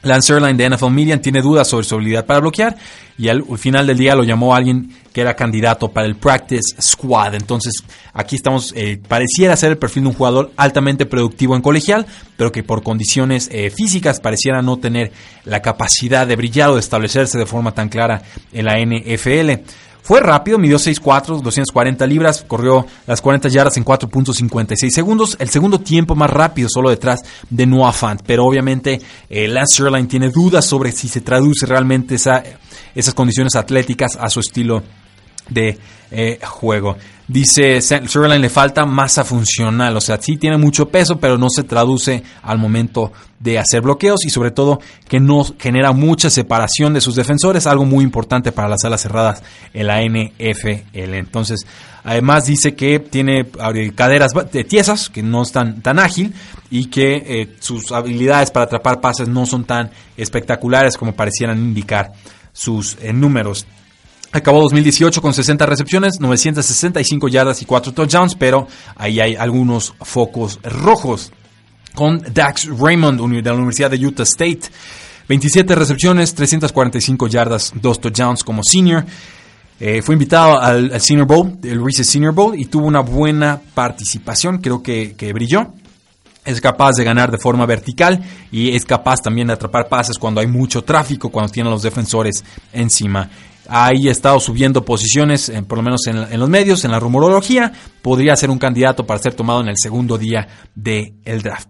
[0.03, 2.77] Lance Erline de NFL Median tiene dudas sobre su habilidad para bloquear
[3.19, 7.35] y al final del día lo llamó alguien que era candidato para el Practice Squad.
[7.35, 7.83] Entonces
[8.13, 12.53] aquí estamos, eh, pareciera ser el perfil de un jugador altamente productivo en colegial, pero
[12.53, 15.11] que por condiciones eh, físicas pareciera no tener
[15.45, 18.23] la capacidad de brillar o de establecerse de forma tan clara
[18.53, 19.65] en la NFL.
[20.03, 25.37] Fue rápido, midió 6'4, 240 libras, corrió las 40 yardas en 4.56 segundos.
[25.39, 27.21] El segundo tiempo más rápido, solo detrás
[27.51, 28.23] de Noah Fant.
[28.27, 32.43] Pero obviamente eh, Lance Sherline tiene dudas sobre si se traduce realmente esa,
[32.95, 34.83] esas condiciones atléticas a su estilo
[35.51, 35.79] de
[36.11, 36.97] eh, juego.
[37.29, 41.63] Dice Sutherland le falta masa funcional, o sea, sí tiene mucho peso, pero no se
[41.63, 47.03] traduce al momento de hacer bloqueos y sobre todo que no genera mucha separación de
[47.03, 49.43] sus defensores, algo muy importante para las alas cerradas
[49.75, 50.95] en la NFL.
[50.95, 51.67] Entonces,
[52.03, 53.47] además dice que tiene
[53.95, 54.33] caderas
[54.67, 56.33] tiesas, que no están tan ágil
[56.71, 62.11] y que eh, sus habilidades para atrapar pases no son tan espectaculares como parecieran indicar
[62.55, 63.67] sus eh, números.
[64.31, 70.61] Acabó 2018 con 60 recepciones, 965 yardas y 4 touchdowns, pero ahí hay algunos focos
[70.63, 71.33] rojos.
[71.95, 74.61] Con Dax Raymond de la Universidad de Utah State,
[75.29, 79.05] 27 recepciones, 345 yardas, 2 touchdowns como senior.
[79.81, 84.59] Eh, fue invitado al, Senior Bowl, el Reese's Senior Bowl, y tuvo una buena participación,
[84.59, 85.73] creo que, que brilló
[86.45, 90.41] es capaz de ganar de forma vertical y es capaz también de atrapar pases cuando
[90.41, 93.29] hay mucho tráfico, cuando tienen los defensores encima
[93.69, 98.35] ahí ha estado subiendo posiciones, por lo menos en, los medios, en la rumorología, podría
[98.37, 101.69] ser un candidato para ser tomado en el segundo día del draft.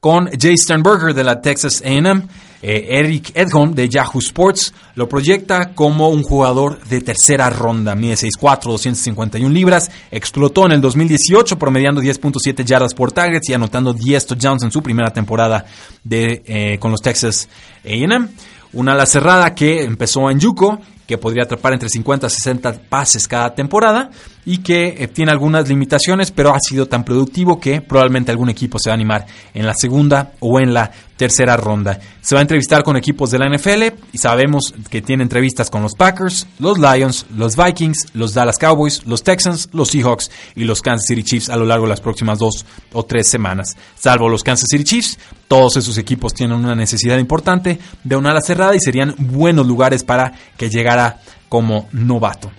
[0.00, 2.28] Con Jay Sternberger de la Texas AM,
[2.60, 8.14] eh, Eric Edholm de Yahoo Sports lo proyecta como un jugador de tercera ronda, mide
[8.14, 14.26] 6'4, 251 libras, explotó en el 2018 promediando 10.7 yardas por targets y anotando 10
[14.26, 15.66] touchdowns en su primera temporada
[16.04, 17.48] de, eh, con los Texas
[17.84, 18.28] AM.
[18.72, 23.28] Una ala cerrada que empezó en Yuko, que podría atrapar entre 50 a 60 pases
[23.28, 24.10] cada temporada
[24.44, 28.78] y que eh, tiene algunas limitaciones, pero ha sido tan productivo que probablemente algún equipo
[28.78, 32.00] se va a animar en la segunda o en la tercera ronda.
[32.20, 35.82] Se va a entrevistar con equipos de la NFL y sabemos que tiene entrevistas con
[35.82, 40.82] los Packers, los Lions, los Vikings, los Dallas Cowboys, los Texans, los Seahawks y los
[40.82, 43.76] Kansas City Chiefs a lo largo de las próximas dos o tres semanas.
[43.94, 48.40] Salvo los Kansas City Chiefs, todos esos equipos tienen una necesidad importante de una ala
[48.40, 52.50] cerrada y serían buenos lugares para que llegara como novato.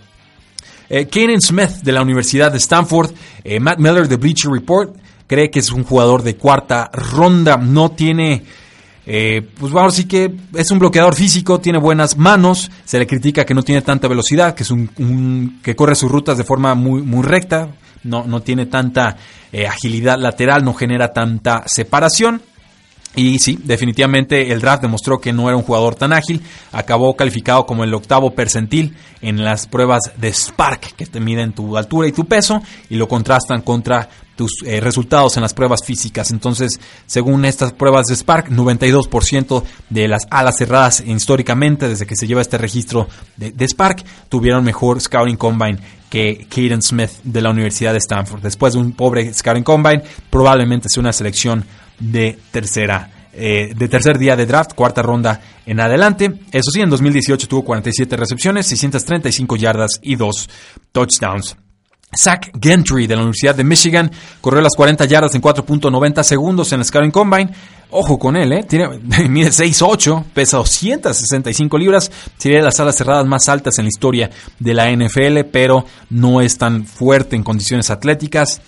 [0.96, 3.14] Eh, Smith de la Universidad de Stanford,
[3.44, 7.90] eh, Matt Miller de Bleacher Report, cree que es un jugador de cuarta ronda, no
[7.90, 8.44] tiene...
[9.08, 13.44] Eh, pues vamos sí que es un bloqueador físico, tiene buenas manos, se le critica
[13.44, 17.02] que no tiene tanta velocidad, que es un, que corre sus rutas de forma muy,
[17.02, 17.70] muy recta,
[18.04, 19.18] no, no tiene tanta
[19.52, 22.44] eh, agilidad lateral, no genera tanta separación.
[23.16, 26.42] Y sí, definitivamente el draft demostró que no era un jugador tan ágil.
[26.72, 31.78] Acabó calificado como el octavo percentil en las pruebas de Spark, que te miden tu
[31.78, 36.32] altura y tu peso y lo contrastan contra tus eh, resultados en las pruebas físicas.
[36.32, 42.26] Entonces, según estas pruebas de Spark, 92% de las alas cerradas históricamente, desde que se
[42.26, 43.08] lleva este registro
[43.38, 45.78] de, de Spark, tuvieron mejor Scouting Combine
[46.10, 48.42] que Caden Smith de la Universidad de Stanford.
[48.42, 51.66] Después de un pobre Scouting Combine, probablemente sea una selección
[52.00, 56.32] de tercera eh, de tercer día de draft, cuarta ronda en adelante.
[56.52, 60.50] Eso sí, en 2018 tuvo 47 recepciones, 635 yardas y 2
[60.92, 61.58] touchdowns.
[62.16, 66.82] Zach Gentry de la Universidad de Michigan corrió las 40 yardas en 4.90 segundos en
[66.82, 67.50] el Scouting Combine.
[67.90, 68.64] Ojo con él, ¿eh?
[68.70, 72.12] Tiene, mide 6'8, pesa 265 libras.
[72.38, 74.30] Sería de las alas cerradas más altas en la historia
[74.60, 78.62] de la NFL, pero no es tan fuerte en condiciones atléticas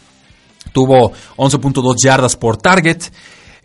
[0.72, 3.04] tuvo 11.2 yardas por target.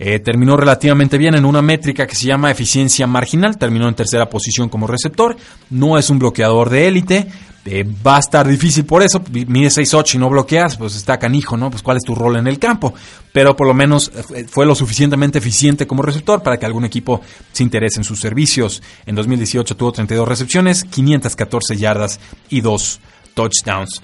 [0.02, 3.58] Eh, terminó relativamente bien en una métrica que se llama eficiencia marginal.
[3.58, 5.36] Terminó en tercera posición como receptor.
[5.68, 7.26] No es un bloqueador de élite.
[7.66, 9.22] Eh, va a estar difícil por eso.
[9.30, 11.70] Mide 6'8 y no bloqueas, pues está canijo, ¿no?
[11.70, 12.94] Pues cuál es tu rol en el campo.
[13.32, 17.20] Pero por lo menos eh, fue lo suficientemente eficiente como receptor para que algún equipo
[17.52, 18.82] se interese en sus servicios.
[19.04, 23.00] En 2018 tuvo 32 recepciones, 514 yardas y 2
[23.34, 24.02] touchdowns.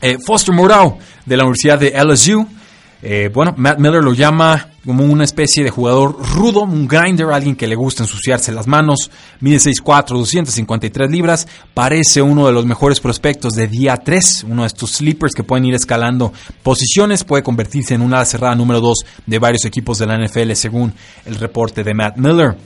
[0.00, 2.46] Eh, Foster Moreau de la Universidad de LSU.
[3.02, 7.56] Eh, bueno, Matt Miller lo llama como una especie de jugador rudo, un grinder, alguien
[7.56, 9.10] que le gusta ensuciarse las manos.
[9.40, 11.46] Mide 6'4, 253 libras.
[11.74, 15.66] Parece uno de los mejores prospectos de día 3, uno de estos sleepers que pueden
[15.66, 16.32] ir escalando
[16.62, 17.24] posiciones.
[17.24, 20.94] Puede convertirse en una cerrada número 2 de varios equipos de la NFL según
[21.26, 22.56] el reporte de Matt Miller.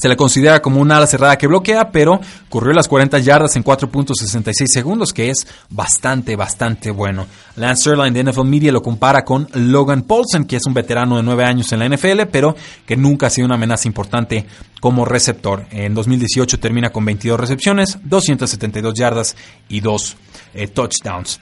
[0.00, 3.64] Se le considera como una ala cerrada que bloquea, pero corrió las 40 yardas en
[3.64, 7.26] 4.66 segundos, que es bastante, bastante bueno.
[7.56, 11.22] Lance Sterling de NFL Media lo compara con Logan Paulsen, que es un veterano de
[11.22, 12.54] 9 años en la NFL, pero
[12.86, 14.46] que nunca ha sido una amenaza importante
[14.80, 15.66] como receptor.
[15.70, 19.36] En 2018 termina con 22 recepciones, 272 yardas
[19.68, 20.16] y 2
[20.54, 21.40] eh, touchdowns.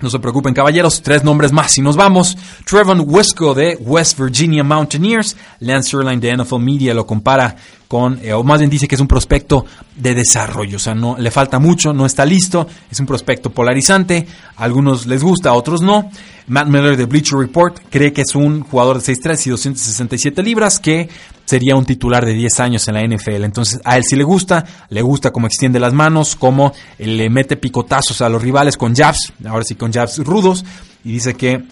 [0.00, 2.36] No se preocupen, caballeros, tres nombres más y nos vamos.
[2.64, 5.36] Trevon Wesco de West Virginia Mountaineers.
[5.60, 7.56] Lance Erline de NFL Media lo compara
[7.88, 9.64] con, eh, o más bien dice que es un prospecto
[9.96, 14.26] de desarrollo, o sea, no le falta mucho, no está listo, es un prospecto polarizante,
[14.56, 16.10] a algunos les gusta, a otros no.
[16.48, 20.78] Matt Miller de Bleacher Report cree que es un jugador de 6'3 y 267 libras
[20.78, 21.08] que
[21.48, 23.42] sería un titular de 10 años en la NFL.
[23.42, 27.56] Entonces, a él sí le gusta, le gusta cómo extiende las manos, cómo le mete
[27.56, 30.62] picotazos a los rivales con jabs, ahora sí con jabs rudos,
[31.04, 31.64] y dice que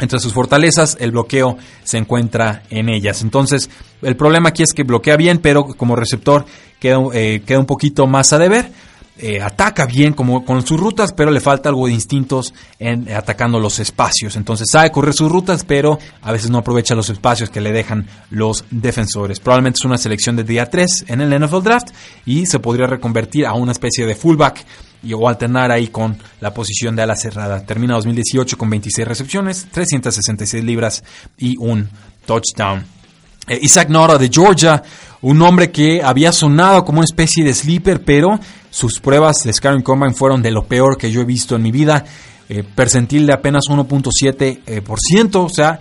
[0.00, 3.22] entre sus fortalezas, el bloqueo se encuentra en ellas.
[3.22, 3.70] Entonces,
[4.02, 6.44] el problema aquí es que bloquea bien, pero como receptor
[6.80, 8.72] queda, eh, queda un poquito más a deber.
[9.18, 13.14] Eh, ataca bien como con sus rutas, pero le falta algo de instintos en eh,
[13.14, 14.36] atacando los espacios.
[14.36, 18.06] Entonces sabe correr sus rutas, pero a veces no aprovecha los espacios que le dejan
[18.30, 19.38] los defensores.
[19.38, 21.88] Probablemente es una selección de día 3 en el NFL Draft
[22.24, 24.64] y se podría reconvertir a una especie de fullback
[25.02, 27.66] y o alternar ahí con la posición de ala cerrada.
[27.66, 31.04] Termina 2018 con 26 recepciones, 366 libras
[31.36, 31.88] y un
[32.24, 33.01] touchdown.
[33.48, 34.82] Eh, Isaac Nora de Georgia,
[35.22, 38.38] un hombre que había sonado como una especie de sleeper, pero
[38.70, 41.72] sus pruebas de Scaring Combine fueron de lo peor que yo he visto en mi
[41.72, 42.04] vida.
[42.48, 45.78] Eh, percentil de apenas 1.7%, eh, o sea,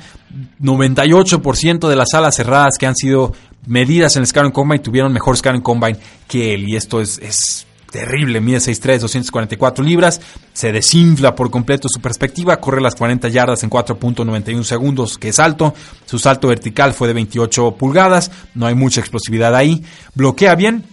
[0.61, 3.33] 98% de las alas cerradas que han sido
[3.67, 5.97] medidas en el Scaring Combine tuvieron mejor Scaring Combine
[6.27, 6.69] que él.
[6.69, 10.21] Y esto es, es terrible, mide 6'3, 244 libras,
[10.53, 15.39] se desinfla por completo su perspectiva, corre las 40 yardas en 4.91 segundos, que es
[15.39, 15.75] alto,
[16.05, 19.83] su salto vertical fue de 28 pulgadas, no hay mucha explosividad ahí,
[20.15, 20.85] bloquea bien,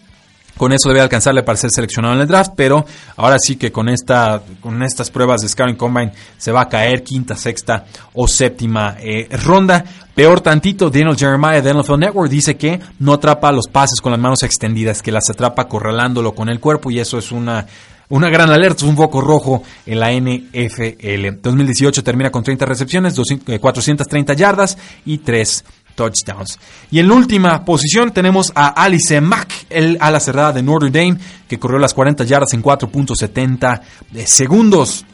[0.59, 2.85] con eso debe alcanzarle para ser seleccionado en el draft, pero
[3.17, 7.03] ahora sí que con, esta, con estas pruebas de Scouting Combine se va a caer
[7.03, 9.85] quinta, sexta o séptima eh, ronda.
[10.15, 14.21] Peor tantito, Daniel Jeremiah de NFL Network dice que no atrapa los pases con las
[14.21, 17.67] manos extendidas, que las atrapa corralándolo con el cuerpo y eso es una
[18.11, 21.41] una gran alerta, un foco rojo en la NFL.
[21.43, 25.65] 2018 termina con 30 recepciones, 430 eh, yardas y 3
[25.99, 26.59] touchdowns.
[26.93, 31.19] Y en la última posición tenemos a Alice Mack, el ala cerrada de Notre Dame,
[31.49, 33.81] que corrió las 40 yardas en 4.70
[34.25, 35.05] segundos.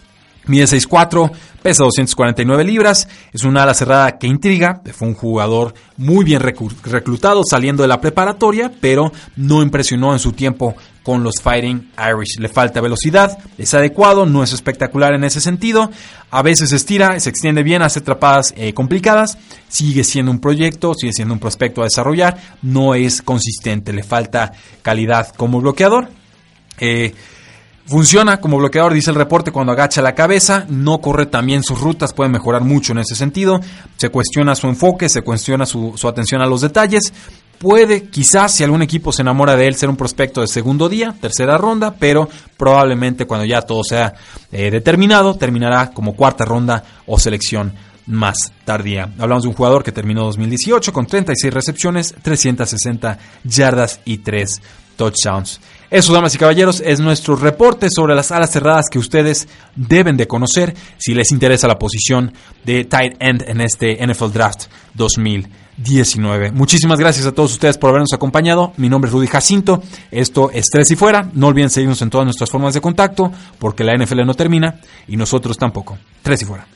[0.46, 1.32] Mide 6'4,
[1.62, 7.40] pesa 249 libras, es una ala cerrada que intriga, fue un jugador muy bien reclutado
[7.48, 12.40] saliendo de la preparatoria, pero no impresionó en su tiempo con los Fighting Irish.
[12.40, 15.92] Le falta velocidad, es adecuado, no es espectacular en ese sentido,
[16.30, 19.38] a veces estira, se extiende bien, hace atrapadas eh, complicadas,
[19.68, 24.52] sigue siendo un proyecto, sigue siendo un prospecto a desarrollar, no es consistente, le falta
[24.82, 26.08] calidad como bloqueador.
[26.80, 27.14] Eh,
[27.86, 32.14] Funciona como bloqueador, dice el reporte, cuando agacha la cabeza, no corre también sus rutas,
[32.14, 33.60] puede mejorar mucho en ese sentido,
[33.98, 37.12] se cuestiona su enfoque, se cuestiona su, atención a los detalles,
[37.58, 41.14] puede quizás si algún equipo se enamora de él ser un prospecto de segundo día,
[41.20, 44.14] tercera ronda, pero probablemente cuando ya todo sea
[44.52, 47.72] eh, determinado, terminará como cuarta ronda o selección
[48.06, 49.10] más tardía.
[49.18, 54.60] Hablamos de un jugador que terminó 2018 con 36 recepciones, 360 yardas y 3
[54.96, 55.60] touchdowns.
[55.90, 60.26] Eso, damas y caballeros, es nuestro reporte sobre las alas cerradas que ustedes deben de
[60.26, 62.32] conocer si les interesa la posición
[62.64, 64.64] de tight end en este NFL Draft
[65.76, 66.52] 2019.
[66.52, 68.72] Muchísimas gracias a todos ustedes por habernos acompañado.
[68.76, 69.82] Mi nombre es Rudy Jacinto.
[70.10, 71.28] Esto es Tres y Fuera.
[71.34, 75.16] No olviden seguirnos en todas nuestras formas de contacto porque la NFL no termina y
[75.16, 75.98] nosotros tampoco.
[76.22, 76.66] Tres y Fuera.